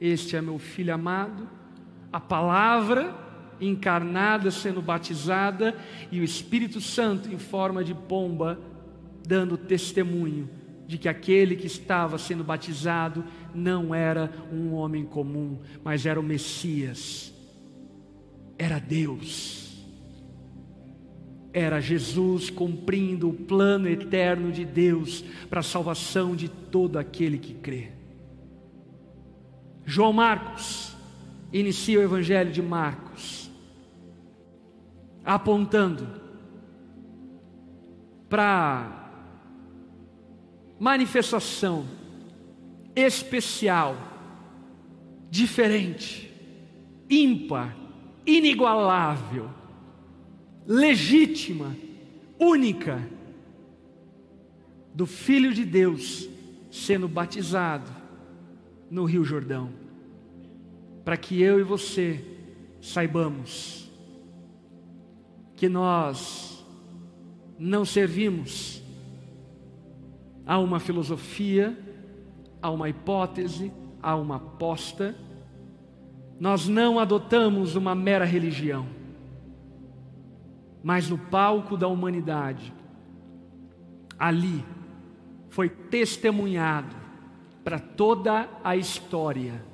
Este 0.00 0.36
é 0.36 0.42
meu 0.42 0.58
filho 0.58 0.94
amado, 0.94 1.48
a 2.12 2.20
palavra 2.20 3.25
encarnada 3.60 4.50
sendo 4.50 4.82
batizada 4.82 5.74
e 6.10 6.20
o 6.20 6.24
Espírito 6.24 6.80
Santo 6.80 7.32
em 7.32 7.38
forma 7.38 7.82
de 7.82 7.94
pomba 7.94 8.58
dando 9.26 9.56
testemunho 9.56 10.48
de 10.86 10.98
que 10.98 11.08
aquele 11.08 11.56
que 11.56 11.66
estava 11.66 12.16
sendo 12.16 12.44
batizado 12.44 13.24
não 13.54 13.94
era 13.94 14.30
um 14.52 14.72
homem 14.72 15.04
comum, 15.04 15.58
mas 15.82 16.06
era 16.06 16.20
o 16.20 16.22
Messias, 16.22 17.34
era 18.56 18.78
Deus. 18.78 19.64
Era 21.52 21.80
Jesus 21.80 22.50
cumprindo 22.50 23.30
o 23.30 23.32
plano 23.32 23.88
eterno 23.88 24.52
de 24.52 24.64
Deus 24.64 25.24
para 25.48 25.60
a 25.60 25.62
salvação 25.62 26.36
de 26.36 26.48
todo 26.48 26.98
aquele 26.98 27.38
que 27.38 27.54
crê. 27.54 27.92
João 29.84 30.12
Marcos 30.12 30.94
inicia 31.50 31.98
o 31.98 32.02
Evangelho 32.02 32.52
de 32.52 32.60
Marcos 32.60 33.45
apontando 35.26 36.06
para 38.28 39.10
manifestação 40.78 41.84
especial, 42.94 43.96
diferente, 45.28 46.32
ímpar, 47.10 47.76
inigualável, 48.24 49.50
legítima, 50.64 51.76
única 52.38 53.08
do 54.94 55.06
Filho 55.06 55.52
de 55.52 55.64
Deus 55.64 56.28
sendo 56.70 57.08
batizado 57.08 57.90
no 58.88 59.04
Rio 59.04 59.24
Jordão, 59.24 59.72
para 61.04 61.16
que 61.16 61.40
eu 61.42 61.58
e 61.58 61.62
você 61.62 62.24
saibamos 62.80 63.85
que 65.56 65.68
nós 65.68 66.64
não 67.58 67.84
servimos. 67.84 68.82
A 70.46 70.58
uma 70.58 70.78
filosofia, 70.78 71.76
a 72.62 72.70
uma 72.70 72.88
hipótese, 72.88 73.72
a 74.00 74.14
uma 74.14 74.36
aposta, 74.36 75.16
nós 76.38 76.68
não 76.68 77.00
adotamos 77.00 77.74
uma 77.74 77.94
mera 77.94 78.24
religião, 78.24 78.86
mas 80.84 81.08
no 81.08 81.18
palco 81.18 81.76
da 81.76 81.88
humanidade, 81.88 82.72
ali 84.18 84.64
foi 85.48 85.68
testemunhado 85.68 86.94
para 87.64 87.80
toda 87.80 88.48
a 88.62 88.76
história 88.76 89.64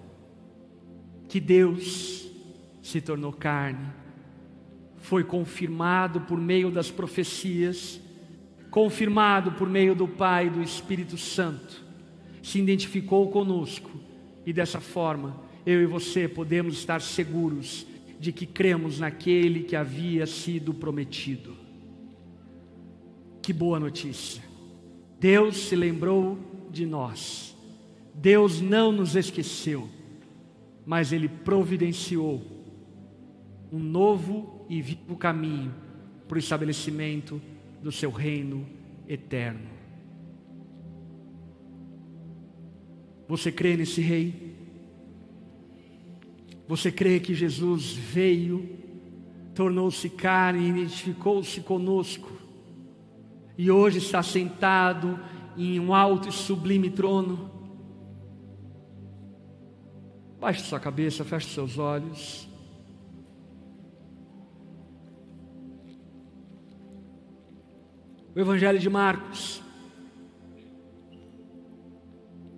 que 1.29 1.39
Deus 1.41 2.31
se 2.81 3.01
tornou 3.01 3.33
carne 3.33 4.02
foi 5.03 5.25
confirmado 5.25 6.23
por 6.23 6.39
meio 6.39 6.71
das 6.71 6.91
profecias, 6.91 8.01
confirmado 8.71 9.53
por 9.53 9.69
meio 9.69 9.95
do 9.95 10.07
Pai 10.07 10.47
e 10.47 10.51
do 10.51 10.63
Espírito 10.63 11.19
Santo, 11.19 11.83
se 12.41 12.61
identificou 12.61 13.29
conosco 13.31 13.91
e 14.47 14.53
dessa 14.53 14.81
forma 14.81 15.43
eu 15.67 15.83
e 15.83 15.87
você 15.87 16.29
podemos 16.29 16.79
estar 16.79 17.01
seguros 17.01 17.85
de 18.19 18.33
que 18.33 18.47
cremos 18.47 19.01
naquele 19.01 19.65
que 19.65 19.75
havia 19.75 20.25
sido 20.25 20.73
prometido. 20.73 21.57
Que 23.43 23.53
boa 23.53 23.81
notícia! 23.81 24.43
Deus 25.19 25.57
se 25.57 25.75
lembrou 25.75 26.39
de 26.71 26.87
nós, 26.87 27.57
Deus 28.15 28.61
não 28.61 28.93
nos 28.93 29.17
esqueceu, 29.17 29.89
mas 30.87 31.13
Ele 31.13 31.29
providenciou 31.29 32.41
um 33.73 33.79
novo 33.79 34.62
e 34.73 34.81
vivo 34.81 35.19
caminho 35.19 35.71
para 36.27 36.37
o 36.37 36.39
estabelecimento 36.39 37.39
do 37.83 37.93
seu 37.93 38.11
reino 38.11 38.67
eterno. 39.07 39.69
Você 43.29 43.53
crê 43.53 43.77
nesse 43.77 44.01
rei? 44.01 44.57
Você 46.67 46.91
crê 46.91 47.21
que 47.21 47.35
Jesus 47.35 47.93
veio, 47.93 48.67
tornou-se 49.55 50.09
carne, 50.09 50.71
identificou-se 50.71 51.61
conosco 51.61 52.33
e 53.59 53.71
hoje 53.71 53.99
está 53.99 54.23
sentado 54.23 55.21
em 55.55 55.79
um 55.79 55.95
alto 55.95 56.31
e 56.31 56.33
sublime 56.33 56.89
trono? 56.89 57.51
Baixe 60.41 60.63
sua 60.63 60.81
cabeça, 60.81 61.27
feche 61.27 61.51
seus 61.51 61.77
olhos. 61.77 62.51
O 68.35 68.41
Evangelho 68.41 68.79
de 68.79 68.89
Marcos 68.89 69.63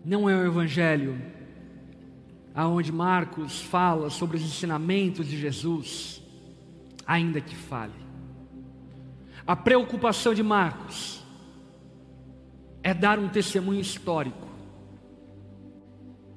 não 0.05 0.29
é 0.29 0.37
um 0.37 0.47
evangelho 0.47 1.21
aonde 2.55 2.93
Marcos 2.93 3.61
fala 3.61 4.09
sobre 4.09 4.37
os 4.37 4.43
ensinamentos 4.45 5.27
de 5.27 5.37
Jesus, 5.37 6.23
ainda 7.05 7.41
que 7.41 7.57
fale. 7.57 7.93
A 9.45 9.57
preocupação 9.57 10.33
de 10.33 10.43
Marcos 10.43 11.25
é 12.81 12.95
dar 12.95 13.19
um 13.19 13.29
testemunho 13.29 13.81
histórico, 13.81 14.47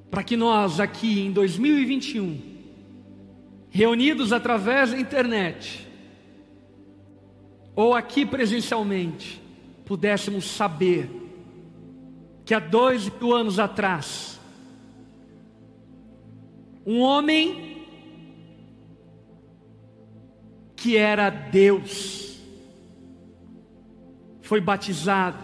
para 0.10 0.24
que 0.24 0.36
nós 0.36 0.80
aqui 0.80 1.20
em 1.20 1.32
2021, 1.32 2.42
reunidos 3.70 4.34
através 4.34 4.92
da 4.92 5.00
internet, 5.00 5.87
ou 7.78 7.94
aqui 7.94 8.26
presencialmente, 8.26 9.40
pudéssemos 9.86 10.46
saber 10.46 11.12
que 12.44 12.56
há 12.56 12.60
dois 12.60 13.08
mil 13.08 13.36
anos 13.36 13.60
atrás, 13.60 14.40
um 16.84 17.02
homem 17.02 17.86
que 20.76 20.98
era 20.98 21.30
Deus, 21.30 22.40
foi 24.42 24.60
batizado 24.60 25.38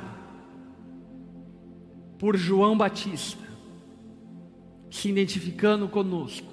por 2.17 2.35
João 2.35 2.75
Batista, 2.75 3.43
se 4.89 5.07
identificando 5.07 5.87
conosco 5.87 6.51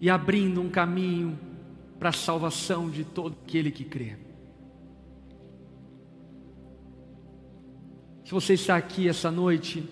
e 0.00 0.10
abrindo 0.10 0.60
um 0.60 0.68
caminho 0.68 1.38
para 2.00 2.08
a 2.08 2.12
salvação 2.12 2.90
de 2.90 3.04
todo 3.04 3.36
aquele 3.44 3.70
que 3.70 3.84
crê. 3.84 4.29
Se 8.30 8.34
você 8.34 8.54
está 8.54 8.76
aqui 8.76 9.08
essa 9.08 9.28
noite, 9.28 9.82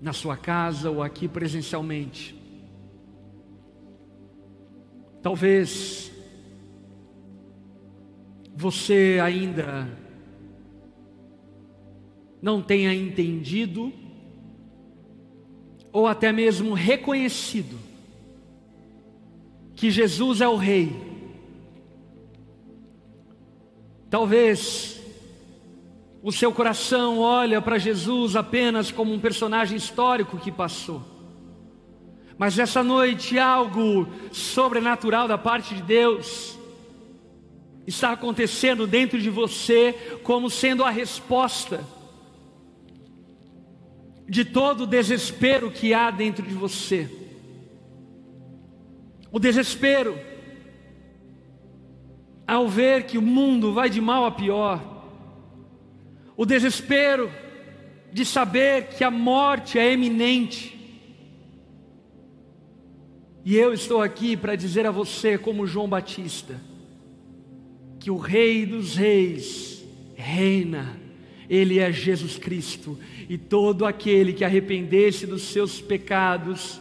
na 0.00 0.14
sua 0.14 0.38
casa 0.38 0.90
ou 0.90 1.02
aqui 1.02 1.28
presencialmente, 1.28 2.34
talvez 5.20 6.10
você 8.56 9.18
ainda 9.22 9.86
não 12.40 12.62
tenha 12.62 12.94
entendido 12.94 13.92
ou 15.92 16.06
até 16.06 16.32
mesmo 16.32 16.72
reconhecido 16.72 17.78
que 19.74 19.90
Jesus 19.90 20.40
é 20.40 20.48
o 20.48 20.56
Rei. 20.56 20.90
Talvez 24.08 25.05
o 26.26 26.32
seu 26.32 26.50
coração 26.50 27.20
olha 27.20 27.62
para 27.62 27.78
Jesus 27.78 28.34
apenas 28.34 28.90
como 28.90 29.14
um 29.14 29.20
personagem 29.20 29.76
histórico 29.76 30.36
que 30.38 30.50
passou. 30.50 31.00
Mas 32.36 32.58
essa 32.58 32.82
noite 32.82 33.38
algo 33.38 34.08
sobrenatural 34.32 35.28
da 35.28 35.38
parte 35.38 35.72
de 35.76 35.82
Deus 35.82 36.58
está 37.86 38.10
acontecendo 38.10 38.88
dentro 38.88 39.20
de 39.20 39.30
você 39.30 39.92
como 40.24 40.50
sendo 40.50 40.82
a 40.82 40.90
resposta 40.90 41.86
de 44.28 44.44
todo 44.44 44.80
o 44.80 44.86
desespero 44.88 45.70
que 45.70 45.94
há 45.94 46.10
dentro 46.10 46.44
de 46.44 46.54
você. 46.54 47.08
O 49.30 49.38
desespero 49.38 50.18
ao 52.44 52.68
ver 52.68 53.04
que 53.04 53.16
o 53.16 53.22
mundo 53.22 53.72
vai 53.72 53.88
de 53.88 54.00
mal 54.00 54.24
a 54.24 54.32
pior. 54.32 54.95
O 56.36 56.44
desespero 56.44 57.30
de 58.12 58.24
saber 58.24 58.88
que 58.88 59.02
a 59.02 59.10
morte 59.10 59.78
é 59.78 59.92
eminente. 59.92 60.74
E 63.44 63.56
eu 63.56 63.72
estou 63.72 64.02
aqui 64.02 64.36
para 64.36 64.56
dizer 64.56 64.86
a 64.86 64.90
você, 64.90 65.38
como 65.38 65.66
João 65.66 65.88
Batista, 65.88 66.60
que 67.98 68.10
o 68.10 68.16
Rei 68.16 68.66
dos 68.66 68.96
Reis 68.96 69.84
reina, 70.14 71.00
Ele 71.48 71.78
é 71.78 71.92
Jesus 71.92 72.36
Cristo, 72.38 72.98
e 73.28 73.38
todo 73.38 73.86
aquele 73.86 74.32
que 74.32 74.44
arrependesse 74.44 75.26
dos 75.26 75.42
seus 75.42 75.80
pecados, 75.80 76.80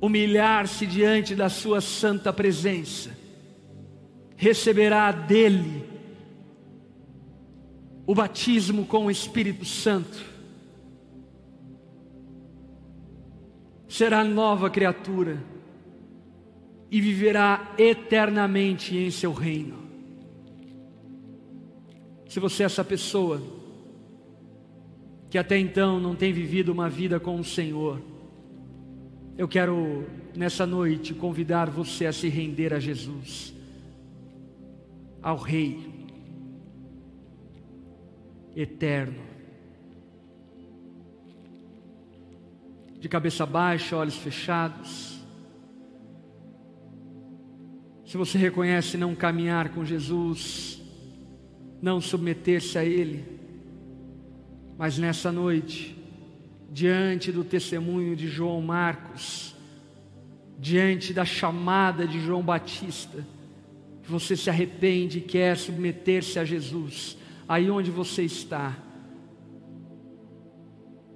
humilhar-se 0.00 0.86
diante 0.86 1.34
da 1.34 1.48
Sua 1.48 1.80
santa 1.80 2.32
presença, 2.32 3.16
receberá 4.36 5.12
dele 5.12 5.93
o 8.06 8.14
batismo 8.14 8.84
com 8.84 9.06
o 9.06 9.10
Espírito 9.10 9.64
Santo, 9.64 10.24
será 13.88 14.22
nova 14.22 14.68
criatura 14.68 15.42
e 16.90 17.00
viverá 17.00 17.74
eternamente 17.78 18.96
em 18.96 19.10
seu 19.10 19.32
reino. 19.32 19.78
Se 22.28 22.38
você 22.40 22.64
é 22.64 22.66
essa 22.66 22.84
pessoa, 22.84 23.40
que 25.30 25.38
até 25.38 25.58
então 25.58 25.98
não 25.98 26.14
tem 26.14 26.32
vivido 26.32 26.72
uma 26.72 26.88
vida 26.88 27.18
com 27.18 27.38
o 27.38 27.44
Senhor, 27.44 28.00
eu 29.38 29.48
quero 29.48 30.04
nessa 30.36 30.66
noite 30.66 31.14
convidar 31.14 31.70
você 31.70 32.06
a 32.06 32.12
se 32.12 32.28
render 32.28 32.74
a 32.74 32.78
Jesus, 32.78 33.54
ao 35.22 35.36
Rei 35.36 35.93
eterno. 38.56 39.22
De 42.98 43.08
cabeça 43.08 43.44
baixa, 43.44 43.96
olhos 43.96 44.16
fechados. 44.16 45.20
Se 48.06 48.16
você 48.16 48.38
reconhece 48.38 48.96
não 48.96 49.14
caminhar 49.14 49.70
com 49.70 49.84
Jesus, 49.84 50.80
não 51.82 52.00
submeter-se 52.00 52.78
a 52.78 52.84
Ele, 52.84 53.24
mas 54.78 54.98
nessa 54.98 55.30
noite, 55.30 55.96
diante 56.70 57.30
do 57.30 57.44
testemunho 57.44 58.16
de 58.16 58.26
João 58.26 58.60
Marcos, 58.60 59.54
diante 60.58 61.12
da 61.12 61.24
chamada 61.24 62.06
de 62.06 62.20
João 62.20 62.42
Batista, 62.42 63.24
você 64.06 64.36
se 64.36 64.50
arrepende 64.50 65.18
e 65.18 65.22
quer 65.22 65.56
submeter-se 65.56 66.38
a 66.38 66.44
Jesus, 66.44 67.16
aí 67.48 67.70
onde 67.70 67.90
você 67.90 68.22
está, 68.22 68.76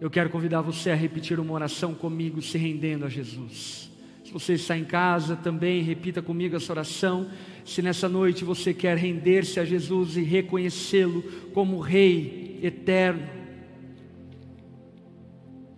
eu 0.01 0.09
quero 0.09 0.31
convidar 0.31 0.61
você 0.61 0.91
a 0.91 0.95
repetir 0.95 1.41
uma 1.41 1.53
oração 1.53 1.93
comigo, 1.95 2.41
se 2.41 2.57
rendendo 2.57 3.05
a 3.05 3.09
Jesus. 3.09 3.91
Se 4.25 4.33
você 4.33 4.53
está 4.53 4.77
em 4.77 4.85
casa, 4.85 5.35
também 5.35 5.83
repita 5.83 6.23
comigo 6.23 6.55
essa 6.55 6.73
oração. 6.73 7.29
Se 7.65 7.83
nessa 7.83 8.09
noite 8.09 8.45
você 8.45 8.73
quer 8.73 8.97
render-se 8.97 9.59
a 9.59 9.65
Jesus 9.65 10.17
e 10.17 10.23
reconhecê-lo 10.23 11.23
como 11.53 11.81
Rei 11.81 12.61
eterno, 12.63 13.27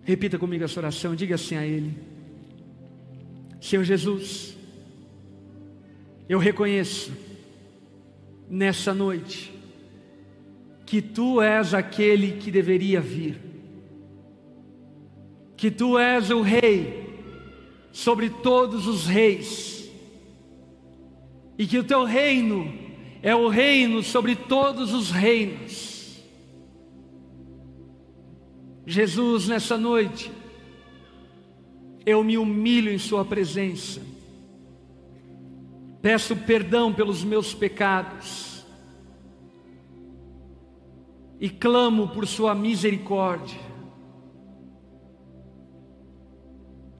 repita 0.03 0.37
comigo 0.37 0.63
essa 0.63 0.79
oração, 0.79 1.15
diga 1.15 1.35
assim 1.35 1.55
a 1.55 1.65
Ele: 1.65 1.97
Senhor 3.59 3.83
Jesus, 3.83 4.55
eu 6.29 6.37
reconheço 6.37 7.11
nessa 8.49 8.93
noite 8.93 9.60
que 10.91 11.01
tu 11.01 11.41
és 11.41 11.73
aquele 11.73 12.33
que 12.33 12.51
deveria 12.51 12.99
vir, 12.99 13.39
que 15.55 15.71
tu 15.71 15.97
és 15.97 16.29
o 16.29 16.41
Rei 16.41 17.07
sobre 17.93 18.29
todos 18.29 18.87
os 18.87 19.07
reis, 19.07 19.89
e 21.57 21.65
que 21.65 21.77
o 21.77 21.83
teu 21.85 22.03
reino 22.03 22.73
é 23.23 23.33
o 23.33 23.47
reino 23.47 24.03
sobre 24.03 24.35
todos 24.35 24.93
os 24.93 25.11
reinos. 25.11 26.21
Jesus, 28.85 29.47
nessa 29.47 29.77
noite, 29.77 30.29
eu 32.05 32.21
me 32.21 32.37
humilho 32.37 32.91
em 32.91 32.97
Sua 32.97 33.23
presença, 33.23 34.01
peço 36.01 36.35
perdão 36.35 36.93
pelos 36.93 37.23
meus 37.23 37.53
pecados, 37.53 38.50
e 41.41 41.49
clamo 41.49 42.07
por 42.09 42.27
Sua 42.27 42.53
misericórdia. 42.53 43.59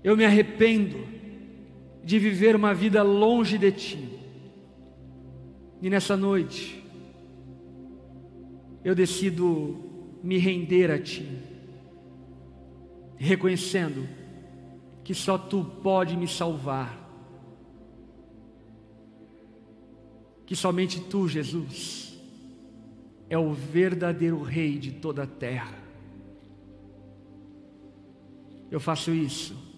Eu 0.03 0.17
me 0.17 0.25
arrependo 0.25 0.97
de 2.03 2.17
viver 2.17 2.55
uma 2.55 2.73
vida 2.73 3.03
longe 3.03 3.59
de 3.59 3.71
Ti. 3.71 4.19
E 5.79 5.91
nessa 5.91 6.17
noite, 6.17 6.83
eu 8.83 8.95
decido 8.95 9.79
me 10.23 10.39
render 10.39 10.89
a 10.89 10.99
Ti, 10.99 11.27
reconhecendo 13.17 14.09
que 15.03 15.13
só 15.13 15.37
Tu 15.37 15.63
pode 15.83 16.17
me 16.17 16.27
salvar, 16.27 16.97
que 20.47 20.55
somente 20.55 20.99
Tu, 20.99 21.27
Jesus, 21.27 22.10
é 23.31 23.37
o 23.37 23.53
verdadeiro 23.53 24.43
Rei 24.43 24.77
de 24.77 24.91
toda 24.91 25.23
a 25.23 25.25
terra. 25.25 25.73
Eu 28.69 28.77
faço 28.77 29.11
isso 29.11 29.70